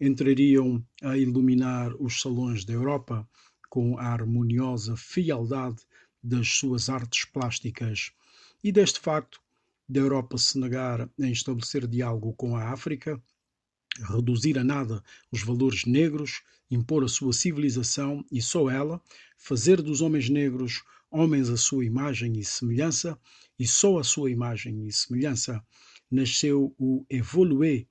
entrariam 0.00 0.84
a 1.00 1.16
iluminar 1.16 1.94
os 2.02 2.20
salões 2.20 2.64
da 2.64 2.72
Europa 2.72 3.28
com 3.70 3.96
a 3.96 4.02
harmoniosa 4.02 4.96
frialdade 4.96 5.80
das 6.20 6.48
suas 6.48 6.88
artes 6.88 7.24
plásticas. 7.24 8.10
E 8.64 8.72
deste 8.72 8.98
facto, 8.98 9.40
da 9.88 10.00
Europa 10.00 10.36
se 10.38 10.58
negar 10.58 11.08
em 11.16 11.30
estabelecer 11.30 11.86
diálogo 11.86 12.32
com 12.32 12.56
a 12.56 12.72
África, 12.72 13.22
reduzir 14.10 14.58
a 14.58 14.64
nada 14.64 15.04
os 15.30 15.44
valores 15.44 15.84
negros, 15.84 16.42
impor 16.68 17.04
a 17.04 17.08
sua 17.08 17.32
civilização 17.32 18.24
e 18.28 18.42
só 18.42 18.68
ela, 18.68 19.00
fazer 19.38 19.80
dos 19.80 20.00
homens 20.00 20.28
negros 20.28 20.82
homens 21.14 21.48
à 21.48 21.56
sua 21.56 21.84
imagem 21.84 22.32
e 22.40 22.44
semelhança, 22.44 23.16
e 23.56 23.64
só 23.64 23.98
a 23.98 24.04
sua 24.04 24.32
imagem 24.32 24.84
e 24.84 24.92
semelhança, 24.92 25.64
nasceu 26.10 26.74
o 26.76 27.06
evolué, 27.08 27.86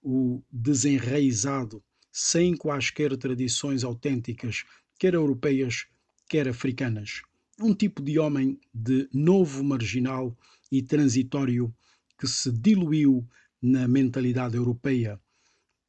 o 0.00 0.40
desenraizado, 0.50 1.82
sem 2.12 2.56
quaisquer 2.56 3.16
tradições 3.16 3.82
autênticas, 3.82 4.64
quer 4.96 5.14
europeias, 5.14 5.88
quer 6.28 6.46
africanas. 6.46 7.22
Um 7.60 7.74
tipo 7.74 8.00
de 8.00 8.16
homem 8.16 8.60
de 8.72 9.08
novo 9.12 9.64
marginal 9.64 10.38
e 10.70 10.80
transitório 10.80 11.74
que 12.16 12.28
se 12.28 12.52
diluiu 12.52 13.26
na 13.60 13.88
mentalidade 13.88 14.56
europeia, 14.56 15.20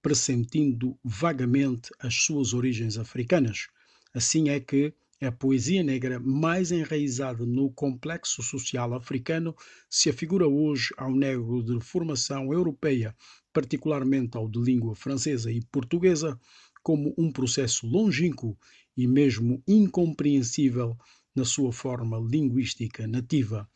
pressentindo 0.01 0.97
vagamente 1.03 1.91
as 1.99 2.15
suas 2.15 2.51
origens 2.51 2.97
africanas. 2.97 3.67
Assim 4.11 4.49
é 4.49 4.59
que 4.59 4.91
a 5.21 5.31
poesia 5.31 5.83
negra 5.83 6.19
mais 6.19 6.71
enraizada 6.71 7.45
no 7.45 7.69
complexo 7.71 8.41
social 8.41 8.93
africano 8.93 9.55
se 9.89 10.09
afigura 10.09 10.47
hoje 10.47 10.93
ao 10.97 11.13
negro 11.13 11.61
de 11.61 11.79
formação 11.81 12.53
europeia, 12.53 13.15
particularmente 13.51 14.37
ao 14.37 14.47
de 14.47 14.59
língua 14.59 14.95
francesa 14.95 15.51
e 15.51 15.61
portuguesa, 15.65 16.39
como 16.81 17.13
um 17.17 17.31
processo 17.31 17.85
longínquo 17.85 18.57
e 18.95 19.07
mesmo 19.07 19.61
incompreensível 19.67 20.97
na 21.35 21.43
sua 21.43 21.73
forma 21.73 22.17
linguística 22.17 23.05
nativa. 23.05 23.69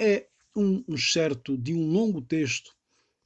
É 0.00 0.28
um 0.56 0.82
excerto 0.88 1.58
de 1.58 1.74
um 1.74 1.86
longo 1.86 2.22
texto, 2.22 2.74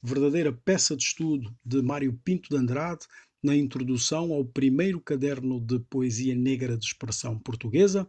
verdadeira 0.03 0.51
peça 0.51 0.95
de 0.95 1.03
estudo 1.03 1.55
de 1.63 1.81
Mário 1.81 2.13
Pinto 2.23 2.49
de 2.49 2.57
Andrade, 2.57 3.05
na 3.41 3.55
introdução 3.55 4.33
ao 4.33 4.43
primeiro 4.45 5.01
caderno 5.01 5.59
de 5.59 5.79
poesia 5.79 6.35
negra 6.35 6.77
de 6.77 6.85
expressão 6.85 7.39
portuguesa, 7.39 8.07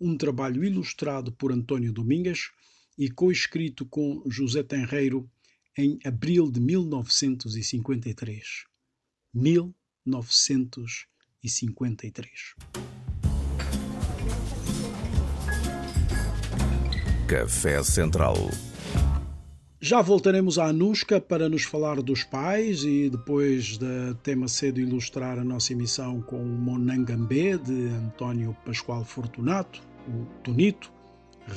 um 0.00 0.16
trabalho 0.16 0.64
ilustrado 0.64 1.30
por 1.32 1.52
António 1.52 1.92
Domingues 1.92 2.50
e 2.96 3.10
coescrito 3.10 3.84
com 3.86 4.22
José 4.26 4.62
Tenreiro 4.62 5.28
em 5.76 5.98
abril 6.04 6.48
de 6.50 6.60
1953. 6.60 8.64
1953. 9.34 12.30
Café 17.28 17.82
Central 17.82 18.36
já 19.84 20.00
voltaremos 20.00 20.60
à 20.60 20.66
Anushka 20.66 21.20
para 21.20 21.48
nos 21.48 21.64
falar 21.64 22.00
dos 22.00 22.22
pais 22.22 22.84
e 22.84 23.10
depois 23.10 23.76
da 23.76 24.14
tema 24.22 24.46
cedo 24.46 24.78
ilustrar 24.78 25.40
a 25.40 25.44
nossa 25.44 25.72
emissão 25.72 26.22
com 26.22 26.40
o 26.40 26.46
Monangambé 26.46 27.58
de 27.58 27.88
António 27.88 28.56
Pascoal 28.64 29.04
Fortunato, 29.04 29.82
o 30.06 30.24
Tonito, 30.44 30.92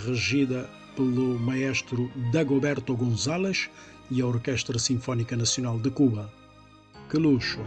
regida 0.07 0.67
pelo 0.95 1.39
maestro 1.39 2.11
Dagoberto 2.31 2.95
González 2.95 3.69
e 4.09 4.19
a 4.23 4.25
Orquestra 4.25 4.79
Sinfónica 4.79 5.37
Nacional 5.37 5.77
de 5.77 5.91
Cuba. 5.91 6.33
Que 7.11 7.19
luxo! 7.19 7.59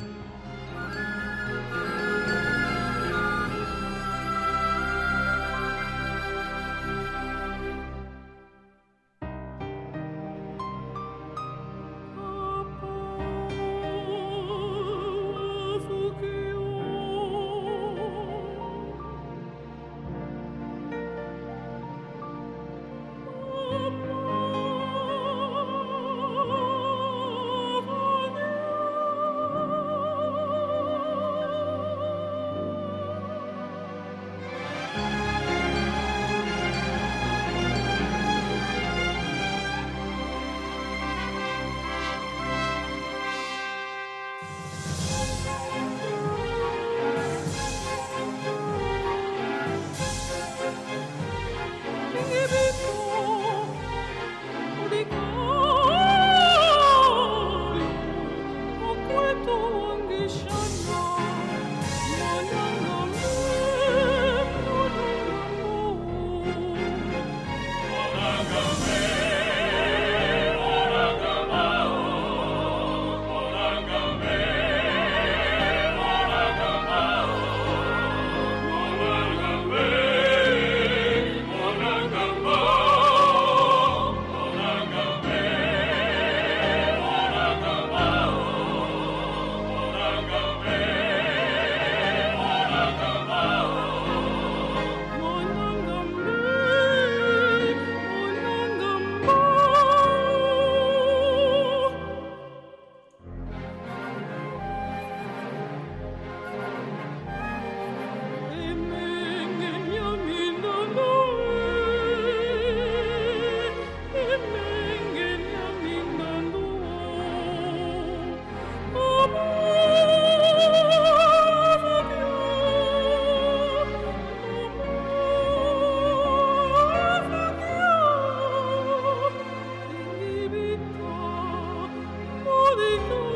the 132.78 133.27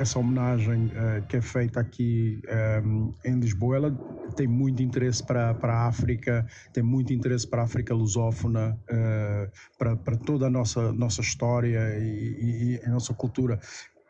essa 0.00 0.18
homenagem 0.18 0.86
uh, 0.86 1.26
que 1.28 1.36
é 1.36 1.42
feita 1.42 1.78
aqui 1.78 2.40
um, 2.82 3.12
em 3.22 3.38
Lisboa, 3.38 3.76
ela 3.76 3.90
tem 4.34 4.46
muito 4.46 4.82
interesse 4.82 5.22
para, 5.22 5.52
para 5.52 5.74
a 5.74 5.86
África, 5.88 6.46
tem 6.72 6.82
muito 6.82 7.12
interesse 7.12 7.46
para 7.46 7.60
a 7.60 7.64
África 7.64 7.94
lusófona, 7.94 8.78
uh, 8.90 9.50
para, 9.78 9.96
para 9.96 10.16
toda 10.16 10.46
a 10.46 10.50
nossa, 10.50 10.90
nossa 10.92 11.20
história 11.20 11.98
e, 11.98 12.04
e, 12.04 12.74
e 12.76 12.86
a 12.86 12.88
nossa 12.88 13.12
cultura. 13.12 13.60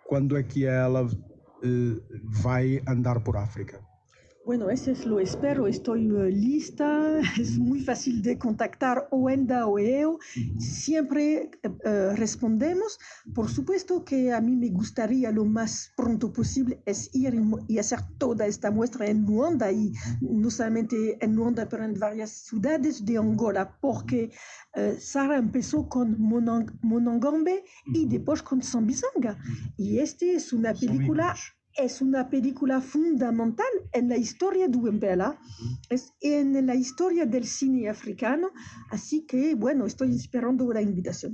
Quando 0.07 0.37
é 0.37 0.43
que 0.43 0.65
ela 0.65 1.09
vai 2.25 2.81
andar 2.87 3.21
por 3.21 3.37
África? 3.37 3.81
Bueno, 4.51 4.69
eso 4.69 4.91
es 4.91 5.07
lo 5.07 5.21
espero, 5.21 5.69
estoy 5.69 6.11
uh, 6.11 6.25
lista, 6.25 7.21
es 7.41 7.57
muy 7.57 7.83
fácil 7.83 8.21
de 8.21 8.37
contactar 8.37 9.07
Oenda 9.13 9.69
o 9.69 9.79
EO, 9.79 10.19
siempre 10.59 11.53
uh, 11.63 12.17
respondemos. 12.17 12.99
Por 13.33 13.49
supuesto 13.49 14.05
que 14.05 14.33
a 14.33 14.41
mí 14.41 14.57
me 14.57 14.71
gustaría 14.71 15.31
lo 15.31 15.45
más 15.45 15.93
pronto 15.97 16.33
posible 16.33 16.83
es 16.85 17.15
ir 17.15 17.33
y, 17.33 17.75
y 17.75 17.79
hacer 17.79 18.01
toda 18.19 18.45
esta 18.45 18.73
muestra 18.73 19.07
en 19.07 19.25
Luanda 19.25 19.71
y 19.71 19.93
no 20.21 20.51
solamente 20.51 21.17
en 21.25 21.37
Luanda, 21.37 21.69
pero 21.69 21.85
en 21.85 21.95
varias 21.95 22.31
ciudades 22.31 23.05
de 23.05 23.19
Angola, 23.19 23.79
porque 23.81 24.33
uh, 24.75 24.99
Sara 24.99 25.37
empezó 25.37 25.89
con 25.89 26.21
Monang 26.21 26.77
Monangombe 26.83 27.63
y 27.95 28.07
después 28.07 28.43
con 28.43 28.65
Sambizanga. 28.65 29.39
Y 29.77 30.01
este 30.01 30.35
es 30.35 30.53
una 30.53 30.75
película 30.75 31.37
es 31.77 32.01
una 32.01 32.29
película 32.29 32.81
fundamental 32.81 33.67
en 33.93 34.09
la 34.09 34.17
historia 34.17 34.69
de 34.69 34.79
Wimbledon, 34.79 35.37
es 35.89 36.13
en 36.21 36.67
la 36.67 36.75
historia 36.75 37.27
del 37.27 37.47
cine 37.47 37.89
africano, 37.89 38.51
así 38.91 39.27
que, 39.27 39.55
bueno, 39.55 39.87
estoy 39.87 40.15
esperando 40.15 40.73
la 40.73 40.83
invitação. 40.83 41.33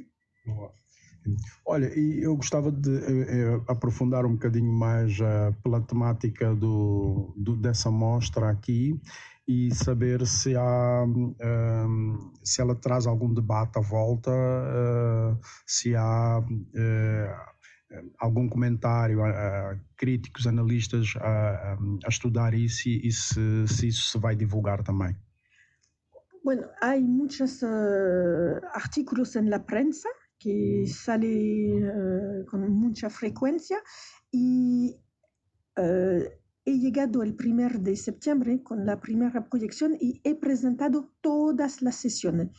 Olha, 1.64 1.92
e 1.98 2.22
eu 2.22 2.36
gostava 2.36 2.70
de 2.70 2.98
eh, 2.98 3.60
aprofundar 3.66 4.24
um 4.24 4.34
bocadinho 4.34 4.72
mais 4.72 5.18
uh, 5.18 5.52
pela 5.62 5.80
temática 5.80 6.54
do, 6.54 7.34
do, 7.36 7.56
dessa 7.56 7.90
mostra 7.90 8.48
aqui 8.48 9.00
e 9.48 9.72
saber 9.74 10.26
se 10.26 10.56
há 10.56 11.04
um, 11.04 12.32
se 12.42 12.60
ela 12.60 12.74
traz 12.74 13.06
algum 13.06 13.32
debate 13.32 13.78
à 13.78 13.80
volta, 13.80 14.30
uh, 14.30 15.38
se 15.66 15.94
há 15.94 16.38
uh, 16.40 17.55
algum 18.18 18.48
comentário 18.48 19.24
a, 19.24 19.78
críticos, 19.96 20.46
analistas 20.46 21.14
a, 21.16 21.74
a, 22.04 22.08
estudar 22.08 22.54
isso 22.54 22.88
e, 22.88 23.06
e 23.06 23.12
se, 23.12 23.66
se, 23.68 23.88
isso 23.88 24.10
se 24.10 24.18
vai 24.18 24.34
divulgar 24.34 24.82
também? 24.82 25.16
Bueno, 26.42 26.68
hay 26.80 27.02
muchos 27.02 27.62
uh, 27.62 28.60
artículos 28.72 29.34
en 29.34 29.50
la 29.50 29.64
prensa 29.64 30.08
que 30.38 30.86
sale 30.86 31.82
uh, 31.82 32.46
con 32.46 32.70
mucha 32.70 33.10
frecuencia 33.10 33.78
y 34.30 34.96
uh, 35.76 36.22
he 36.64 36.78
llegado 36.78 37.22
el 37.22 37.34
primer 37.34 37.80
de 37.80 37.96
septiembre 37.96 38.62
con 38.62 38.86
la 38.86 39.00
primera 39.00 39.48
proyección 39.48 39.96
y 40.00 40.20
he 40.24 40.34
presentado 40.34 41.12
todas 41.20 41.82
las 41.82 41.96
sesiones. 41.96 42.50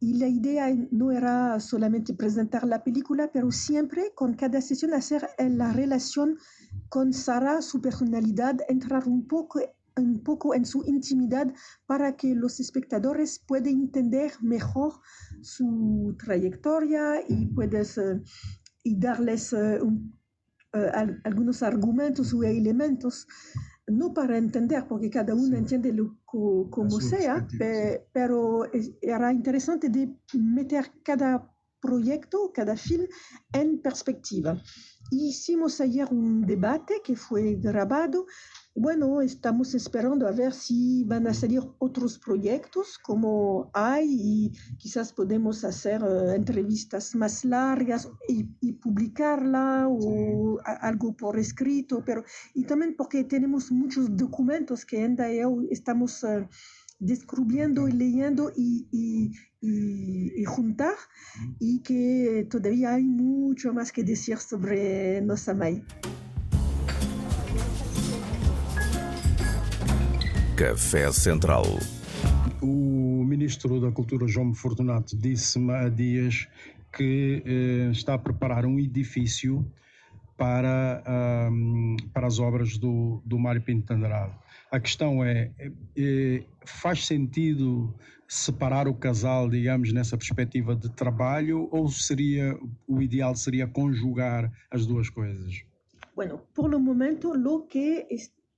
Y 0.00 0.14
la 0.14 0.28
idea 0.28 0.72
no 0.90 1.10
era 1.10 1.58
solamente 1.58 2.14
presentar 2.14 2.64
la 2.64 2.84
película, 2.84 3.30
pero 3.32 3.50
siempre 3.50 4.12
con 4.14 4.34
cada 4.34 4.60
sesión 4.60 4.94
hacer 4.94 5.28
la 5.38 5.72
relación 5.72 6.38
con 6.88 7.12
Sara, 7.12 7.62
su 7.62 7.80
personalidad, 7.80 8.58
entrar 8.68 9.08
un 9.08 9.26
poco, 9.26 9.60
un 9.96 10.22
poco 10.22 10.54
en 10.54 10.64
su 10.64 10.84
intimidad 10.84 11.52
para 11.86 12.16
que 12.16 12.34
los 12.34 12.60
espectadores 12.60 13.40
puedan 13.40 13.74
entender 13.74 14.32
mejor 14.40 14.94
su 15.42 16.16
trayectoria 16.18 17.20
y 17.28 17.46
puedes 17.46 17.98
uh, 17.98 18.22
y 18.84 18.98
darles 18.98 19.52
uh, 19.52 19.80
algunos 21.24 21.62
argumentos 21.62 22.32
o 22.34 22.44
elementos 22.44 23.26
no 23.88 24.12
para 24.12 24.38
entender, 24.38 24.86
porque 24.88 25.10
cada 25.10 25.34
uno 25.34 25.48
sí. 25.48 25.56
entiende 25.56 25.92
lo 25.92 26.18
co, 26.24 26.68
como 26.70 27.00
sea, 27.00 27.46
pe, 27.58 28.06
pero 28.12 28.64
era 29.00 29.32
interesante 29.32 29.88
de 29.88 30.14
meter 30.34 30.92
cada 31.02 31.50
proyecto, 31.80 32.52
cada 32.52 32.76
film 32.76 33.06
en 33.52 33.80
perspectiva. 33.80 34.60
Hicimos 35.10 35.80
ayer 35.80 36.08
un 36.10 36.44
debate 36.44 37.00
que 37.02 37.16
fue 37.16 37.54
grabado 37.54 38.26
Bueno, 38.80 39.20
estamos 39.22 39.74
esperando 39.74 40.28
a 40.28 40.30
ver 40.30 40.52
si 40.52 41.02
van 41.02 41.26
a 41.26 41.34
salir 41.34 41.62
otros 41.78 42.16
proyectos 42.16 42.96
como 42.96 43.72
hay 43.74 44.06
y 44.08 44.52
quizás 44.76 45.12
podemos 45.12 45.64
hacer 45.64 46.00
uh, 46.04 46.30
entrevistas 46.30 47.16
más 47.16 47.44
largas 47.44 48.08
y, 48.28 48.46
y 48.60 48.74
publicarla 48.74 49.88
o 49.88 50.00
sí. 50.00 50.62
a, 50.64 50.86
algo 50.86 51.12
por 51.16 51.40
escrito, 51.40 52.04
pero 52.06 52.22
y 52.54 52.66
también 52.66 52.94
porque 52.96 53.24
tenemos 53.24 53.72
muchos 53.72 54.16
documentos 54.16 54.84
que 54.84 55.12
estamos 55.72 56.22
uh, 56.22 56.46
descubriendo 57.00 57.88
y 57.88 57.92
leyendo 57.92 58.52
y, 58.54 58.86
y, 58.92 59.32
y, 59.60 60.40
y, 60.40 60.44
juntar 60.44 60.94
y 61.58 61.80
que 61.80 62.46
todavía 62.48 62.94
hay 62.94 63.02
mucho 63.02 63.72
más 63.72 63.90
que 63.90 64.04
decir 64.04 64.38
sobre 64.38 65.20
Nosamay. 65.20 65.82
Café 70.58 71.12
Central. 71.12 71.62
O 72.60 73.22
ministro 73.24 73.80
da 73.80 73.92
Cultura, 73.92 74.26
João 74.26 74.52
Fortunato, 74.52 75.16
disse-me 75.16 75.72
há 75.72 75.88
dias 75.88 76.48
que 76.92 77.44
eh, 77.46 77.90
está 77.92 78.14
a 78.14 78.18
preparar 78.18 78.66
um 78.66 78.76
edifício 78.76 79.64
para, 80.36 81.48
um, 81.48 81.96
para 82.12 82.26
as 82.26 82.40
obras 82.40 82.76
do, 82.76 83.22
do 83.24 83.38
Mário 83.38 83.62
Pinto 83.62 83.92
Andrade. 83.92 84.34
A 84.68 84.80
questão 84.80 85.22
é, 85.24 85.52
é, 85.96 86.42
faz 86.66 87.06
sentido 87.06 87.94
separar 88.26 88.88
o 88.88 88.94
casal, 88.94 89.48
digamos, 89.48 89.92
nessa 89.92 90.18
perspectiva 90.18 90.74
de 90.74 90.90
trabalho 90.90 91.68
ou 91.70 91.88
seria 91.88 92.58
o 92.88 93.00
ideal 93.00 93.36
seria 93.36 93.68
conjugar 93.68 94.52
as 94.72 94.84
duas 94.86 95.08
coisas? 95.08 95.62
Bueno, 96.16 96.40
por 96.52 96.68
lo 96.68 96.80
momento 96.80 97.32
lo 97.32 97.68
que 97.68 98.08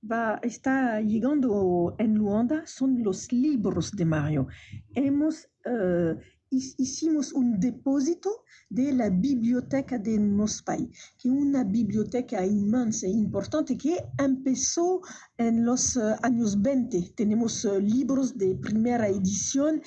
va, 0.09 0.39
está 0.41 1.01
llegando 1.01 1.95
en 1.97 2.15
Luanda 2.15 2.63
son 2.65 3.03
los 3.03 3.31
libros 3.31 3.91
de 3.91 4.05
Mario. 4.05 4.47
Hemos, 4.95 5.47
uh, 5.65 6.17
hicimos 6.49 7.33
un 7.33 7.59
depósito 7.59 8.43
de 8.69 8.93
la 8.93 9.09
biblioteca 9.09 9.97
de 9.97 10.17
Nospay, 10.17 10.89
que 11.17 11.29
es 11.29 11.33
una 11.33 11.63
biblioteca 11.63 12.45
inmensa 12.45 13.05
e 13.05 13.11
importante 13.11 13.77
que 13.77 13.97
empezó 14.17 15.01
en 15.37 15.65
los 15.65 15.95
uh, 15.95 16.15
años 16.23 16.61
20. 16.61 17.13
Tenemos 17.15 17.63
uh, 17.65 17.79
libros 17.79 18.37
de 18.37 18.55
primera 18.55 19.07
edición 19.07 19.81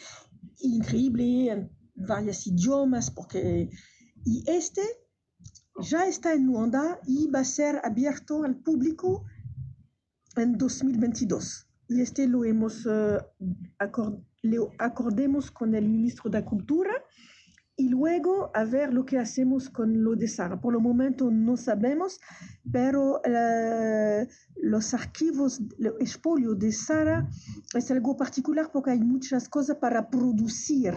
increíble 0.61 1.51
en 1.51 1.71
varios 1.95 2.47
idiomas, 2.47 3.11
porque... 3.11 3.71
Y 4.27 4.43
este 4.47 4.81
ya 5.83 6.07
está 6.07 6.33
en 6.33 6.47
Luanda 6.47 6.99
y 7.07 7.29
va 7.29 7.41
a 7.41 7.45
ser 7.45 7.81
abierto 7.85 8.45
al 8.45 8.57
público 8.57 9.25
en 10.37 10.57
2022. 10.59 11.69
Y 11.89 12.01
este 12.01 12.27
lo 12.27 12.45
hemos 12.45 12.87
uh, 12.87 13.19
acord, 13.79 14.19
lo 14.43 14.71
acordemos 14.79 15.51
con 15.51 15.75
el 15.75 15.89
ministro 15.89 16.31
de 16.31 16.45
Cultura 16.45 16.93
y 17.77 17.89
luego 17.89 18.51
a 18.55 18.65
ver 18.65 18.95
lo 18.95 19.05
que 19.05 19.19
hacemos 19.19 19.69
con 19.69 20.03
lo 20.03 20.15
de 20.15 20.29
Sara. 20.29 20.61
Por 20.61 20.75
el 20.75 20.81
momento 20.81 21.31
no 21.31 21.57
sabemos, 21.57 22.21
pero 22.71 23.21
uh, 23.21 24.27
los 24.63 24.95
archivos, 24.95 25.61
el 25.79 25.93
expolio 26.01 26.55
de 26.55 26.73
Sara 26.73 27.29
es 27.75 27.91
algo 27.91 28.17
particular 28.17 28.71
porque 28.73 28.93
hay 28.93 29.01
muchas 29.01 29.49
cosas 29.49 29.77
para 29.77 30.09
producir. 30.09 30.95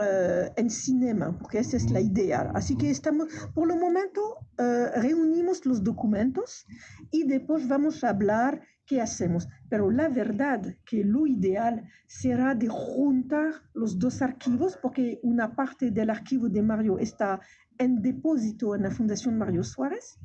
Uh, 0.00 0.50
en 0.56 0.70
cinema, 0.70 1.36
porque 1.36 1.58
esa 1.58 1.76
es 1.76 1.90
la 1.90 2.00
idea. 2.00 2.50
Así 2.54 2.74
que 2.74 2.88
estamos, 2.88 3.28
por 3.52 3.70
el 3.70 3.78
momento, 3.78 4.38
uh, 4.58 4.98
reunimos 4.98 5.66
los 5.66 5.84
documentos 5.84 6.64
y 7.10 7.24
después 7.24 7.68
vamos 7.68 8.02
a 8.02 8.08
hablar 8.08 8.62
qué 8.86 9.02
hacemos. 9.02 9.46
Pero 9.68 9.90
la 9.90 10.08
verdad 10.08 10.74
que 10.86 11.04
lo 11.04 11.26
ideal 11.26 11.86
será 12.06 12.54
de 12.54 12.68
juntar 12.68 13.52
los 13.74 13.98
dos 13.98 14.22
archivos, 14.22 14.78
porque 14.80 15.20
una 15.22 15.54
parte 15.54 15.90
del 15.90 16.08
archivo 16.08 16.48
de 16.48 16.62
Mario 16.62 16.98
está 16.98 17.38
en 17.76 18.00
depósito 18.00 18.74
en 18.74 18.84
la 18.84 18.90
Fundación 18.90 19.36
Mario 19.36 19.62
Suárez, 19.64 20.18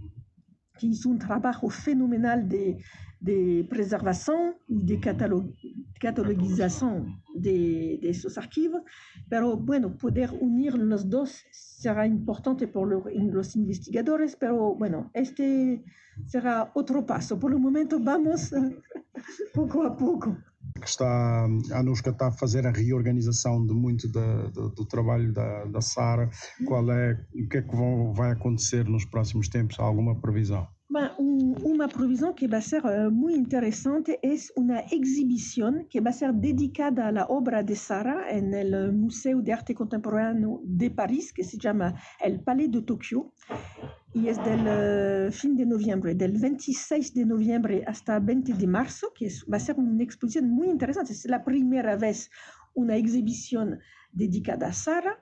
que 0.78 0.88
hizo 0.88 1.10
un 1.10 1.20
trabajo 1.20 1.70
fenomenal 1.70 2.48
de, 2.48 2.78
preservación 3.70 4.56
y 4.68 4.86
de 4.86 5.00
catalog, 5.00 5.46
catalogización 6.00 7.24
de, 7.34 8.00
esos 8.04 8.38
archivos, 8.38 8.84
pero 9.28 9.58
bueno, 9.58 9.98
poder 9.98 10.30
unir 10.40 10.76
los 10.76 11.10
dos 11.10 11.44
será 11.52 12.06
importante 12.06 12.68
por 12.68 12.88
lo, 12.88 13.04
los 13.10 13.56
investigadores, 13.56 14.36
pero 14.36 14.76
bueno, 14.76 15.10
este 15.14 15.84
será 16.28 16.72
otro 16.76 17.06
paso. 17.06 17.40
Por 17.40 17.52
el 17.52 17.60
momento 17.60 18.00
vamos 18.00 18.52
poco 19.54 19.84
a 19.84 19.98
poco. 19.98 20.38
Que 20.80 20.88
está, 20.90 21.48
a 21.72 21.80
Anushka 21.80 22.10
está 22.10 22.28
a 22.28 22.32
fazer 22.32 22.68
a 22.68 22.72
reorganização 22.72 23.66
de 23.66 23.74
muito 23.74 24.08
do, 24.10 24.86
trabalho 24.86 25.32
da, 25.32 25.66
da 25.66 25.82
Sara. 25.82 26.30
Qual 26.66 26.92
é, 26.92 27.20
o 27.34 27.48
que 27.48 27.58
é 27.58 27.62
que 27.62 27.76
vão, 27.76 28.14
vai 28.14 28.32
acontecer 28.32 28.86
nos 28.86 29.06
próximos 29.06 29.48
tempos? 29.48 29.80
Há 29.80 29.84
alguma 29.84 30.16
previsão? 30.16 30.68
Uma 30.90 31.88
previsão 31.88 32.34
que 32.34 32.48
vai 32.48 32.62
ser 32.62 32.84
uh, 32.86 33.12
muito 33.12 33.40
interessante 33.40 34.20
é 34.22 34.36
uma 34.56 34.84
exibição 34.92 35.84
que 35.90 36.00
vai 36.00 36.14
ser 36.14 36.32
dedicada 36.32 37.10
à 37.10 37.26
obra 37.28 37.64
de 37.64 37.76
Sara 37.76 38.26
no 38.42 38.94
Museu 38.94 39.42
de 39.42 39.52
Arte 39.52 39.74
Contemporâneo 39.74 40.62
de 40.64 40.90
Paris, 40.90 41.34
se 41.42 41.58
chama 41.60 41.96
El 42.22 42.42
Palais 42.42 42.70
de 42.70 42.82
Tokyo. 42.82 43.32
y 44.16 44.30
es 44.30 44.38
del 44.46 45.28
uh, 45.28 45.32
fin 45.32 45.58
de 45.58 45.66
noviembre, 45.66 46.16
del 46.16 46.40
26 46.40 47.14
de 47.14 47.26
noviembre 47.26 47.84
hasta 47.86 48.18
20 48.18 48.54
de 48.54 48.66
marzo, 48.66 49.12
que 49.14 49.26
es, 49.26 49.46
va 49.52 49.58
a 49.58 49.60
ser 49.60 49.76
una 49.78 50.02
exposición 50.04 50.50
muy 50.50 50.70
interesante. 50.70 51.12
Es 51.12 51.26
la 51.26 51.44
primera 51.44 51.98
vez 51.98 52.30
una 52.76 52.96
exhibición 52.96 53.78
dedicada 54.14 54.68
a 54.68 54.74
Sara. 54.74 55.22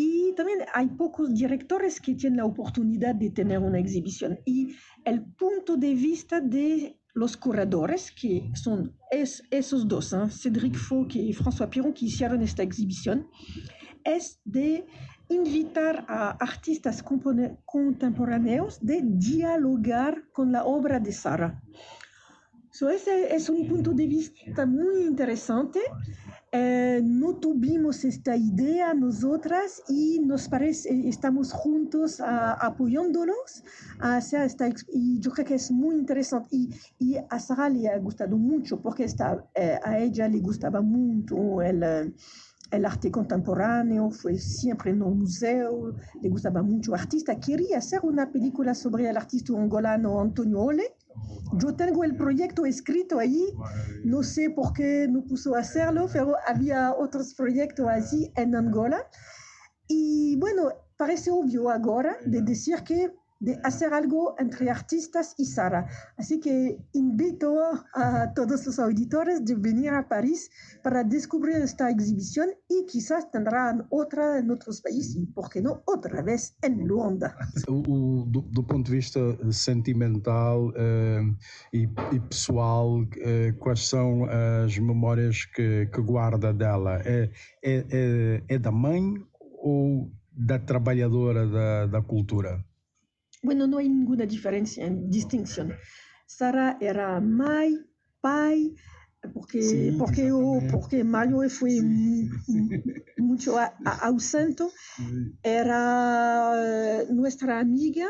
Y 0.00 0.32
también 0.36 0.60
hay 0.72 0.86
pocos 0.86 1.34
directores 1.34 2.00
que 2.00 2.14
tienen 2.14 2.36
la 2.36 2.44
oportunidad 2.44 3.16
de 3.16 3.30
tener 3.30 3.58
una 3.58 3.80
exhibición. 3.80 4.38
Y 4.44 4.76
el 5.04 5.24
punto 5.24 5.76
de 5.76 5.92
vista 5.92 6.40
de 6.40 7.00
los 7.14 7.36
curadores, 7.36 8.12
que 8.12 8.48
son 8.54 8.96
es, 9.10 9.42
esos 9.50 9.88
dos, 9.88 10.12
¿eh? 10.12 10.30
Cédric 10.30 10.76
Fauque 10.76 11.18
y 11.18 11.32
François 11.34 11.68
Piron, 11.68 11.92
que 11.92 12.06
hicieron 12.06 12.42
esta 12.42 12.62
exhibición, 12.62 13.26
es 14.04 14.40
de 14.44 14.86
invitar 15.28 16.04
a 16.06 16.30
artistas 16.30 17.02
contemporáneos 17.02 18.78
de 18.80 19.02
dialogar 19.02 20.30
con 20.30 20.52
la 20.52 20.64
obra 20.64 21.00
de 21.00 21.10
Sara. 21.10 21.60
So, 22.70 22.88
ese 22.88 23.34
es 23.34 23.48
un 23.48 23.66
punto 23.66 23.92
de 23.92 24.06
vista 24.06 24.64
muy 24.64 25.02
interesante. 25.02 25.80
Eh, 26.50 27.02
no 27.04 27.34
tuvimos 27.36 28.04
esta 28.04 28.34
idea 28.34 28.94
nosotras 28.94 29.82
y 29.86 30.18
nos 30.20 30.48
parece, 30.48 31.06
estamos 31.06 31.52
juntos 31.52 32.20
uh, 32.20 32.24
apoyándonos 32.60 33.62
a 34.00 34.16
hacer 34.16 34.44
esta, 34.44 34.66
y 34.90 35.20
yo 35.20 35.30
creo 35.30 35.44
que 35.44 35.56
es 35.56 35.70
muy 35.70 35.96
interesante 35.96 36.48
y, 36.50 36.70
y 36.98 37.16
a 37.18 37.38
Sara 37.38 37.68
le 37.68 37.88
ha 37.88 37.98
gustado 37.98 38.38
mucho 38.38 38.80
porque 38.80 39.04
está, 39.04 39.46
eh, 39.54 39.78
a 39.84 39.98
ella 39.98 40.26
le 40.26 40.40
gustaba 40.40 40.80
mucho 40.80 41.60
el, 41.60 42.14
el 42.70 42.84
arte 42.84 43.10
contemporáneo, 43.10 44.10
fue 44.10 44.38
siempre 44.38 44.92
en 44.92 45.02
un 45.02 45.18
museo, 45.18 45.94
le 46.22 46.28
gustaba 46.30 46.62
mucho 46.62 46.94
artista. 46.94 47.38
Quería 47.38 47.76
hacer 47.76 48.00
una 48.02 48.32
película 48.32 48.74
sobre 48.74 49.08
el 49.08 49.16
artista 49.18 49.52
angolano 49.52 50.20
Antonio 50.20 50.60
Ole. 50.60 50.94
Yo 51.54 51.74
tengo 51.74 52.04
el 52.04 52.16
proyecto 52.16 52.66
escrito 52.66 53.18
allí, 53.18 53.46
no 54.04 54.22
sé 54.22 54.50
por 54.50 54.72
qué 54.72 55.06
no 55.08 55.24
puso 55.24 55.54
hacerlo, 55.54 56.08
pero 56.12 56.36
había 56.46 56.94
otros 56.94 57.34
proyectos 57.34 57.86
allí 57.88 58.30
en 58.36 58.54
Angola. 58.54 59.06
Y 59.88 60.36
bueno, 60.36 60.70
parece 60.96 61.30
obvio 61.30 61.70
ahora 61.70 62.16
de 62.26 62.42
decir 62.42 62.82
que 62.84 63.12
de 63.40 63.58
hacer 63.62 63.92
algo 63.94 64.34
entre 64.38 64.70
artistas 64.70 65.34
y 65.36 65.44
Sara. 65.44 65.86
Así 66.16 66.40
que 66.40 66.78
invito 66.92 67.54
a 67.94 68.32
todos 68.34 68.66
los 68.66 68.78
auditores 68.78 69.44
de 69.44 69.54
venir 69.54 69.90
a 69.90 70.08
París 70.08 70.50
para 70.82 71.04
descubrir 71.04 71.56
esta 71.56 71.90
exhibición 71.90 72.48
y 72.68 72.84
quizás 72.86 73.30
tendrán 73.30 73.86
otra 73.90 74.38
en 74.38 74.50
otros 74.50 74.80
países 74.80 75.16
y, 75.16 75.26
por 75.26 75.48
otra 75.86 76.22
vez 76.22 76.56
en 76.62 76.86
Luanda. 76.86 77.36
O, 77.68 78.24
do, 78.26 78.42
do, 78.42 78.62
ponto 78.62 78.90
de 78.90 78.96
vista 78.96 79.20
sentimental 79.50 80.68
uh, 80.68 81.36
e, 81.72 81.88
e, 82.12 82.20
pessoal, 82.28 83.00
uh, 83.00 83.58
quais 83.58 83.88
são 83.88 84.24
as 84.64 84.78
memórias 84.78 85.44
que, 85.44 85.86
que 85.86 86.00
guarda 86.00 86.52
dela? 86.52 87.00
É, 87.04 87.30
é, 87.62 87.84
é, 87.90 88.42
é 88.48 88.58
da 88.58 88.72
mãe 88.72 89.14
ou 89.60 90.10
da 90.32 90.58
trabalhadora 90.58 91.46
da, 91.46 91.86
da 91.86 92.02
cultura? 92.02 92.64
Bueno, 93.48 93.66
no 93.66 93.78
hay 93.78 93.88
ninguna 93.88 94.26
diferencia 94.26 94.84
en 94.84 95.08
distinción. 95.08 95.72
Sara 96.26 96.76
era 96.82 97.18
mai, 97.18 97.78
pai, 98.20 98.74
porque, 99.32 99.62
sí, 99.62 99.96
porque, 99.98 100.30
porque 100.70 101.02
Mario 101.02 101.48
fue 101.48 101.80
mucho 103.16 103.56
ausente. 104.02 104.64
Era 105.42 106.52
nuestra 107.10 107.58
amiga, 107.58 108.06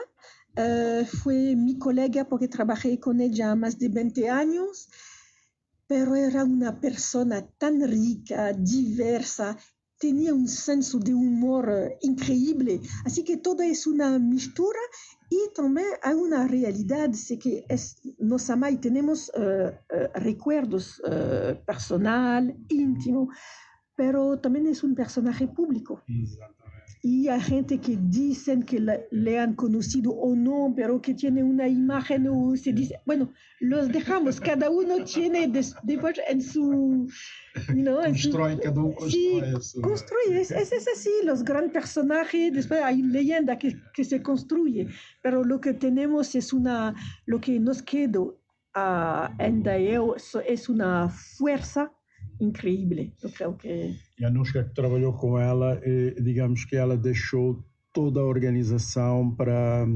uh, 0.56 1.04
fue 1.04 1.54
mi 1.54 1.78
colega 1.78 2.24
porque 2.24 2.48
trabajé 2.48 2.98
con 2.98 3.20
ella 3.20 3.54
más 3.54 3.78
de 3.78 3.90
20 3.90 4.28
años, 4.28 4.88
pero 5.86 6.16
era 6.16 6.42
una 6.42 6.80
persona 6.80 7.46
tan 7.58 7.80
rica, 7.88 8.52
diversa, 8.54 9.56
tenía 9.98 10.32
un 10.32 10.48
senso 10.48 10.98
de 10.98 11.14
humor 11.14 11.96
increíble. 12.02 12.80
Así 13.04 13.24
que 13.24 13.36
todo 13.36 13.62
es 13.62 13.86
una 13.86 14.18
mistura 14.18 14.78
y 15.30 15.38
también 15.54 15.88
hay 16.02 16.14
una 16.14 16.46
realidad, 16.46 17.10
es 17.10 17.34
que 17.40 17.64
es, 17.68 17.98
nos 18.18 18.48
ama 18.48 18.70
y 18.70 18.78
tenemos 18.78 19.30
uh, 19.36 19.40
uh, 19.40 20.08
recuerdos 20.14 21.00
uh, 21.00 21.54
personal, 21.66 22.56
íntimo, 22.68 23.28
pero 23.98 24.38
también 24.38 24.68
es 24.68 24.84
un 24.84 24.94
personaje 24.94 25.48
público. 25.48 26.04
Y 27.02 27.26
hay 27.26 27.40
gente 27.40 27.78
que 27.78 27.98
dicen 28.00 28.62
que 28.62 28.78
la, 28.78 29.00
le 29.10 29.40
han 29.40 29.54
conocido 29.54 30.12
o 30.12 30.36
no, 30.36 30.72
pero 30.76 31.02
que 31.02 31.14
tiene 31.14 31.42
una 31.42 31.66
imagen 31.66 32.28
o 32.28 32.56
se 32.56 32.72
dice, 32.72 33.00
bueno, 33.04 33.32
los 33.58 33.88
dejamos, 33.88 34.40
cada 34.40 34.70
uno 34.70 35.04
tiene 35.04 35.48
después 35.48 36.16
de, 36.16 36.22
en 36.28 36.40
su... 36.40 37.08
You 37.74 37.84
construye, 37.84 38.56
su, 38.56 38.62
cada 38.62 38.80
uno 38.80 38.94
construye. 38.94 39.60
Sí, 39.60 39.80
construye, 39.80 40.40
es, 40.42 40.52
es, 40.52 40.70
es, 40.70 40.86
así, 40.86 41.10
los 41.24 41.42
grandes 41.42 41.72
personajes, 41.72 42.52
después 42.52 42.80
hay 42.80 43.02
leyenda 43.02 43.58
que, 43.58 43.76
que 43.92 44.04
se 44.04 44.22
construye, 44.22 44.86
pero 45.22 45.42
lo 45.42 45.60
que 45.60 45.74
tenemos 45.74 46.36
es 46.36 46.52
una, 46.52 46.94
lo 47.26 47.40
que 47.40 47.58
nos 47.58 47.82
quedó 47.82 48.38
uh, 48.76 49.26
en 49.40 49.64
Daeo 49.64 50.14
es 50.14 50.68
una 50.68 51.08
fuerza 51.08 51.92
incrível. 52.40 53.10
Eu 53.22 53.30
creio 53.30 53.54
que. 53.54 53.96
E 54.18 54.24
a 54.24 54.28
Anushka 54.28 54.64
que 54.64 54.74
trabalhou 54.74 55.12
com 55.12 55.38
ela, 55.38 55.80
digamos 56.20 56.64
que 56.64 56.76
ela 56.76 56.96
deixou 56.96 57.62
toda 57.92 58.20
a 58.20 58.24
organização 58.24 59.34
para, 59.34 59.86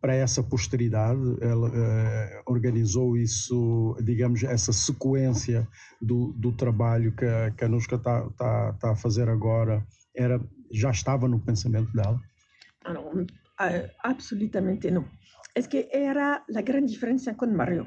para 0.00 0.14
essa 0.14 0.42
posteridade. 0.42 1.20
Ela 1.40 1.70
eh, 1.74 2.42
organizou 2.46 3.16
isso, 3.16 3.96
digamos, 4.02 4.42
essa 4.42 4.72
sequência 4.72 5.66
do, 6.00 6.32
do 6.32 6.52
trabalho 6.52 7.14
que, 7.14 7.24
a, 7.24 7.50
que 7.50 7.64
a 7.64 7.66
Anushka 7.66 7.96
está 7.96 8.28
tá, 8.30 8.72
tá 8.74 8.92
a 8.92 8.96
fazer 8.96 9.28
agora. 9.28 9.86
Era, 10.14 10.40
já 10.72 10.90
estava 10.90 11.28
no 11.28 11.40
pensamento 11.40 11.92
dela? 11.92 12.20
Ah, 12.84 12.92
não, 12.92 13.26
absolutamente 14.02 14.90
não. 14.90 15.04
É 15.54 15.62
que 15.62 15.88
era 15.92 16.44
a 16.54 16.62
grande 16.62 16.92
diferença 16.92 17.32
com 17.34 17.46
Mario. 17.46 17.86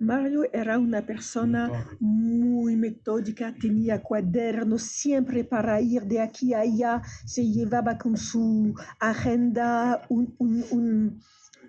Mario 0.00 0.44
era 0.50 0.78
una 0.78 1.02
persona 1.02 1.70
muy 2.00 2.74
metódica, 2.74 3.54
tenía 3.54 4.02
cuadernos 4.02 4.82
siempre 4.82 5.44
para 5.44 5.78
ir 5.78 6.04
de 6.04 6.20
aquí 6.20 6.54
a 6.54 6.60
allá, 6.60 7.02
se 7.26 7.46
llevaba 7.46 7.98
con 7.98 8.16
su 8.16 8.74
agenda 8.98 10.00
un, 10.08 10.34
un, 10.38 10.64
un, 10.70 11.20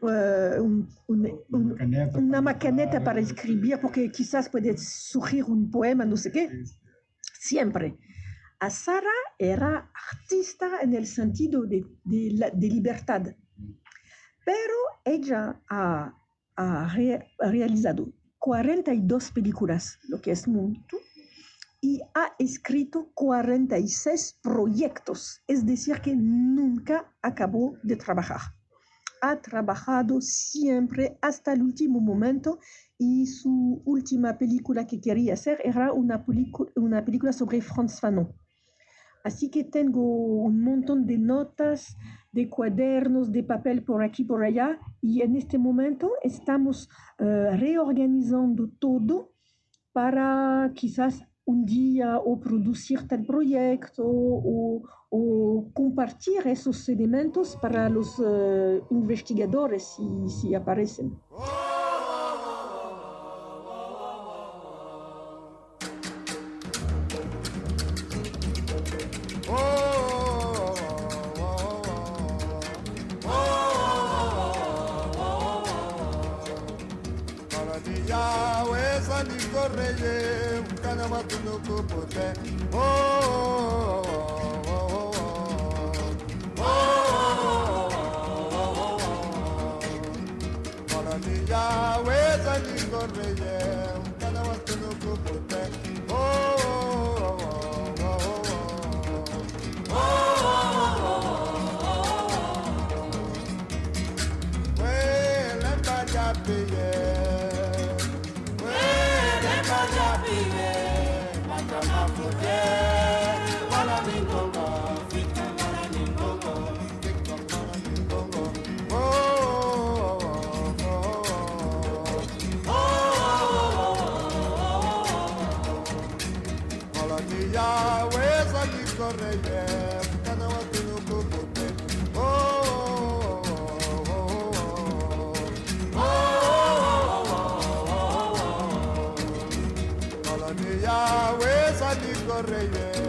uh, 0.01 0.85
una, 1.07 1.29
maquineta 1.49 2.17
una 2.17 2.41
maquineta 2.41 3.03
para 3.03 3.19
escribir, 3.19 3.79
porque 3.81 4.09
quizás 4.09 4.47
puede 4.47 4.77
surgir 4.77 5.43
un 5.43 5.69
poema, 5.69 6.05
no 6.05 6.15
sé 6.15 6.31
qué. 6.31 6.49
Siempre. 7.37 7.97
A 8.61 8.69
Sara 8.69 9.17
era 9.37 9.91
artista 10.13 10.79
en 10.81 10.93
el 10.93 11.05
sentido 11.05 11.63
de, 11.63 11.85
de, 12.05 12.31
la, 12.31 12.49
de 12.49 12.67
libertad, 12.67 13.23
pero 14.45 14.75
ella 15.03 15.59
ha, 15.67 16.15
ha 16.55 16.93
re, 16.95 17.27
realizado 17.39 18.13
42 18.41 19.31
películas, 19.31 19.99
lo 20.09 20.19
que 20.19 20.31
es 20.31 20.47
mucho, 20.47 20.97
y 21.79 22.01
ha 22.15 22.33
escrito 22.39 23.11
46 23.13 24.39
proyectos, 24.41 25.43
es 25.47 25.63
decir, 25.63 26.01
que 26.01 26.15
nunca 26.15 27.13
acabó 27.21 27.77
de 27.83 27.95
trabajar. 27.95 28.41
Ha 29.21 29.39
trabajado 29.41 30.21
siempre 30.21 31.19
hasta 31.21 31.53
el 31.53 31.61
último 31.61 31.99
momento 31.99 32.57
y 32.97 33.27
su 33.27 33.83
última 33.85 34.35
película 34.39 34.87
que 34.87 34.99
quería 34.99 35.35
hacer 35.35 35.59
era 35.63 35.93
una, 35.93 36.25
película 36.25 37.33
sobre 37.33 37.61
Franz 37.61 37.99
Fanon. 37.99 38.33
Así 39.23 39.49
que 39.49 39.63
tengo 39.63 40.01
un 40.01 40.61
montón 40.61 41.05
de 41.05 41.17
notas, 41.17 41.97
de 42.31 42.49
cuadernos, 42.49 43.31
de 43.31 43.43
papel 43.43 43.83
por 43.83 44.03
aquí, 44.03 44.23
por 44.23 44.43
allá, 44.43 44.79
y 45.01 45.21
en 45.21 45.35
este 45.35 45.57
momento 45.57 46.11
estamos 46.23 46.89
uh, 47.19 47.55
reorganizando 47.57 48.69
todo 48.79 49.31
para 49.91 50.71
quizás 50.73 51.25
un 51.45 51.65
día 51.65 52.17
o 52.17 52.39
producir 52.39 53.07
tal 53.07 53.25
proyecto 53.25 54.03
o, 54.05 54.83
compartir 55.73 56.47
esos 56.47 56.87
elementos 56.87 57.57
para 57.61 57.89
los 57.89 58.17
uh, 58.19 58.81
investigadores 58.91 59.97
si 60.27 60.55
aparecen. 60.55 61.19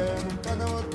them. 0.07 0.39
Cause 0.43 0.61
I 0.61 0.73
want 0.73 0.91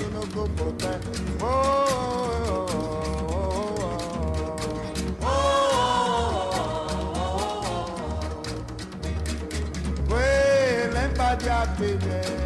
to 11.78 12.37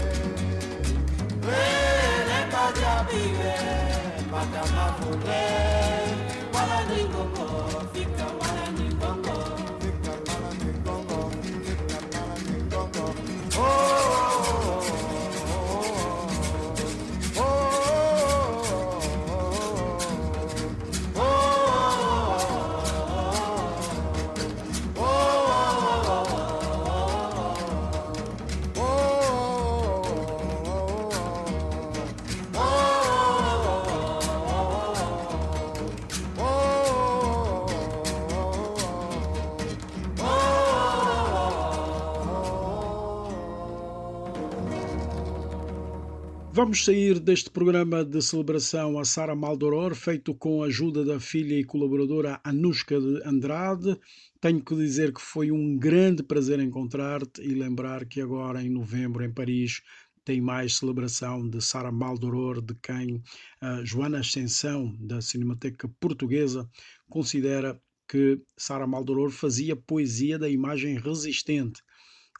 Vamos 46.63 46.85
sair 46.85 47.19
deste 47.19 47.51
programa 47.51 48.05
de 48.05 48.23
celebração 48.23 48.97
a 48.97 49.05
Sara 49.05 49.35
Maldoror, 49.35 49.97
feito 49.97 50.33
com 50.33 50.63
a 50.63 50.67
ajuda 50.67 51.05
da 51.05 51.19
filha 51.19 51.59
e 51.59 51.65
colaboradora 51.65 52.41
Anushka 52.45 53.01
de 53.01 53.21
Andrade. 53.27 53.99
Tenho 54.41 54.65
que 54.65 54.77
dizer 54.77 55.13
que 55.13 55.21
foi 55.21 55.51
um 55.51 55.77
grande 55.77 56.23
prazer 56.23 56.61
encontrar-te 56.61 57.43
e 57.43 57.49
lembrar 57.49 58.07
que 58.07 58.21
agora 58.21 58.63
em 58.63 58.71
novembro 58.71 59.25
em 59.25 59.33
Paris 59.33 59.83
tem 60.25 60.41
mais 60.41 60.77
celebração 60.77 61.51
de 61.51 61.61
Sara 61.61 61.91
Maldoror, 61.91 62.63
de 62.63 62.77
quem 62.77 63.21
a 63.61 63.83
Joana 63.85 64.21
Ascensão, 64.21 64.97
da 65.01 65.21
Cinemateca 65.21 65.89
Portuguesa, 65.99 66.71
considera 67.09 67.77
que 68.07 68.41
Sara 68.57 68.87
Maldoror 68.87 69.33
fazia 69.33 69.75
poesia 69.75 70.39
da 70.39 70.49
imagem 70.49 70.97
resistente, 70.97 71.83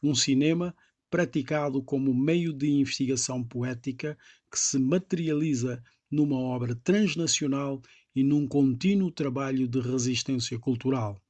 um 0.01 0.15
cinema 0.15 0.73
praticado 1.13 1.79
como 1.83 2.11
meio 2.11 2.51
de 2.51 2.67
investigação 2.67 3.43
poética 3.43 4.17
que 4.51 4.57
se 4.57 4.79
materializa 4.79 5.79
numa 6.09 6.39
obra 6.39 6.73
transnacional 6.73 7.79
e 8.15 8.23
num 8.23 8.47
contínuo 8.47 9.11
trabalho 9.11 9.67
de 9.67 9.79
resistência 9.79 10.57
cultural. 10.57 11.21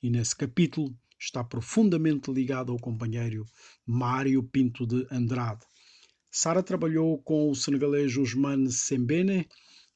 E 0.00 0.08
nesse 0.10 0.36
capítulo 0.36 0.96
está 1.18 1.42
profundamente 1.42 2.30
ligado 2.30 2.70
ao 2.70 2.78
companheiro 2.78 3.44
Mário 3.84 4.44
Pinto 4.44 4.86
de 4.86 5.04
Andrade. 5.10 5.66
Sara 6.30 6.62
trabalhou 6.62 7.18
com 7.18 7.50
o 7.50 7.54
senegalês 7.56 8.16
Ousmane 8.16 8.70
Sembene 8.70 9.48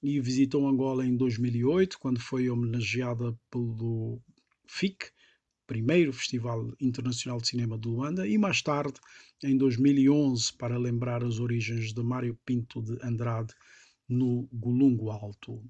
e 0.02 0.18
visitou 0.18 0.66
Angola 0.66 1.06
em 1.06 1.16
2008, 1.16 2.00
quando 2.00 2.18
foi 2.18 2.50
homenageada 2.50 3.32
pelo 3.48 4.20
FIC, 4.66 5.12
primeiro 5.70 6.12
Festival 6.12 6.72
Internacional 6.80 7.40
de 7.40 7.46
Cinema 7.46 7.78
de 7.78 7.86
Luanda, 7.86 8.26
e 8.26 8.36
mais 8.36 8.60
tarde, 8.60 8.94
em 9.44 9.56
2011, 9.56 10.52
para 10.54 10.76
lembrar 10.76 11.22
as 11.22 11.38
origens 11.38 11.92
de 11.92 12.02
Mário 12.02 12.36
Pinto 12.44 12.82
de 12.82 12.98
Andrade 13.06 13.54
no 14.08 14.48
Golungo 14.52 15.10
Alto. 15.10 15.62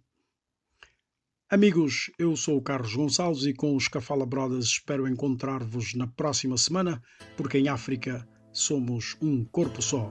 Amigos, 1.50 2.10
eu 2.18 2.34
sou 2.34 2.56
o 2.56 2.62
Carlos 2.62 2.94
Gonçalves 2.94 3.44
e 3.44 3.52
com 3.52 3.76
os 3.76 3.88
Cafala 3.88 4.24
Brothers 4.24 4.64
espero 4.68 5.06
encontrar-vos 5.06 5.92
na 5.92 6.06
próxima 6.06 6.56
semana, 6.56 7.02
porque 7.36 7.58
em 7.58 7.68
África 7.68 8.26
somos 8.50 9.18
um 9.20 9.44
corpo 9.44 9.82
só. 9.82 10.10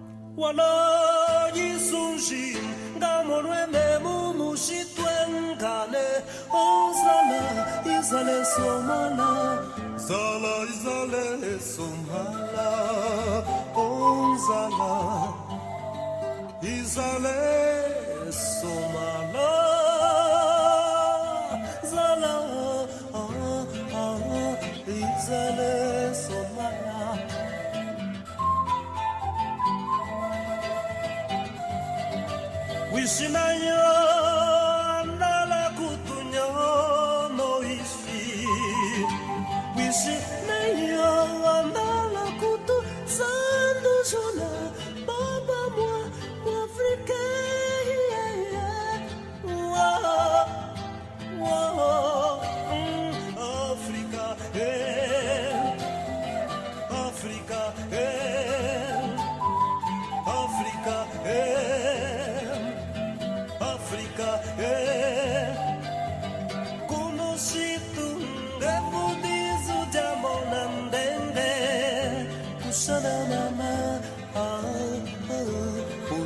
Zala 10.10 10.56
izale 10.70 11.60
somala 11.62 12.72
Onzala 13.76 14.96
Izale 16.64 17.42
somala 18.32 19.52
Zala 21.92 22.36
ah, 23.14 23.66
ah, 23.94 24.56
Izale 24.88 25.74
somala 26.26 27.00
Wishinayo 32.94 33.80
Nala 33.80 33.99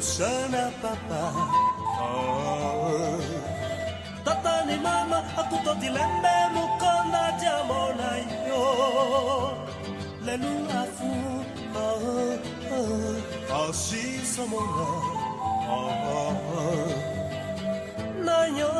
sana 0.03 0.67
papa 0.83 1.21
oh. 2.03 3.19
Tata 4.27 4.55
ni 4.67 4.75
mama 4.83 5.19
aku 5.39 5.55
to 5.63 5.73
dilembe 5.79 6.35
mukona 6.55 7.23
jamo 7.41 7.81
na 7.99 8.11
yo 8.47 8.63
Lelu 10.27 10.53
afu 10.81 11.11
oh, 11.75 12.35
oh. 12.75 13.67
Asi 13.71 14.19
samona. 14.23 14.87
Na 18.25 18.37
yo 18.59 18.71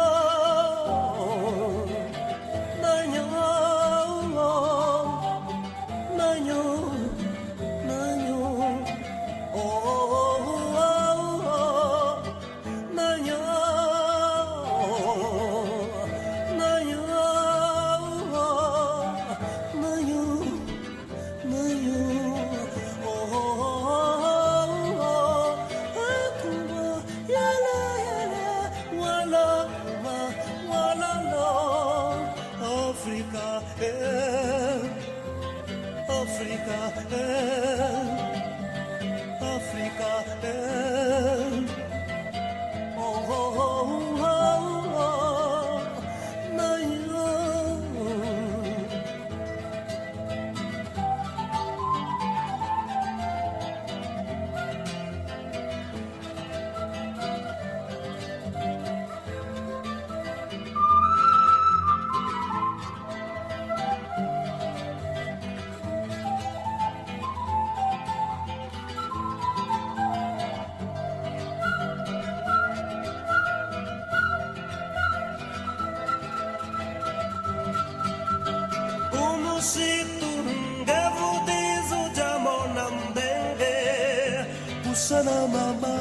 mama, 85.53 85.93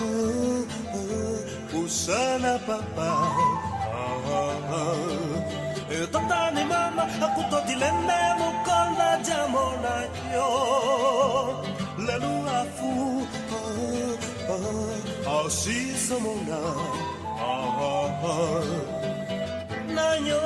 oh, 0.00 0.64
oh, 0.96 1.38
oh 1.76 1.86
papa. 2.66 3.08
Eh, 5.94 6.06
ah, 6.12 6.28
ah, 6.38 6.48
ni 6.56 6.62
mama, 6.72 7.04
aku 7.26 7.42
to 7.50 7.58
dileme 7.68 8.20
mukola 8.40 9.10
jamona 9.26 9.94
yo. 10.34 10.48
Lelu 12.06 12.34
afu, 12.60 12.90
oh, 13.56 14.52
oh, 14.52 14.90
oh 15.32 15.46
sisomona. 15.60 16.60
Ah, 17.38 17.80
ah, 17.90 18.24
ah. 18.32 18.64
Nanyo. 19.96 20.42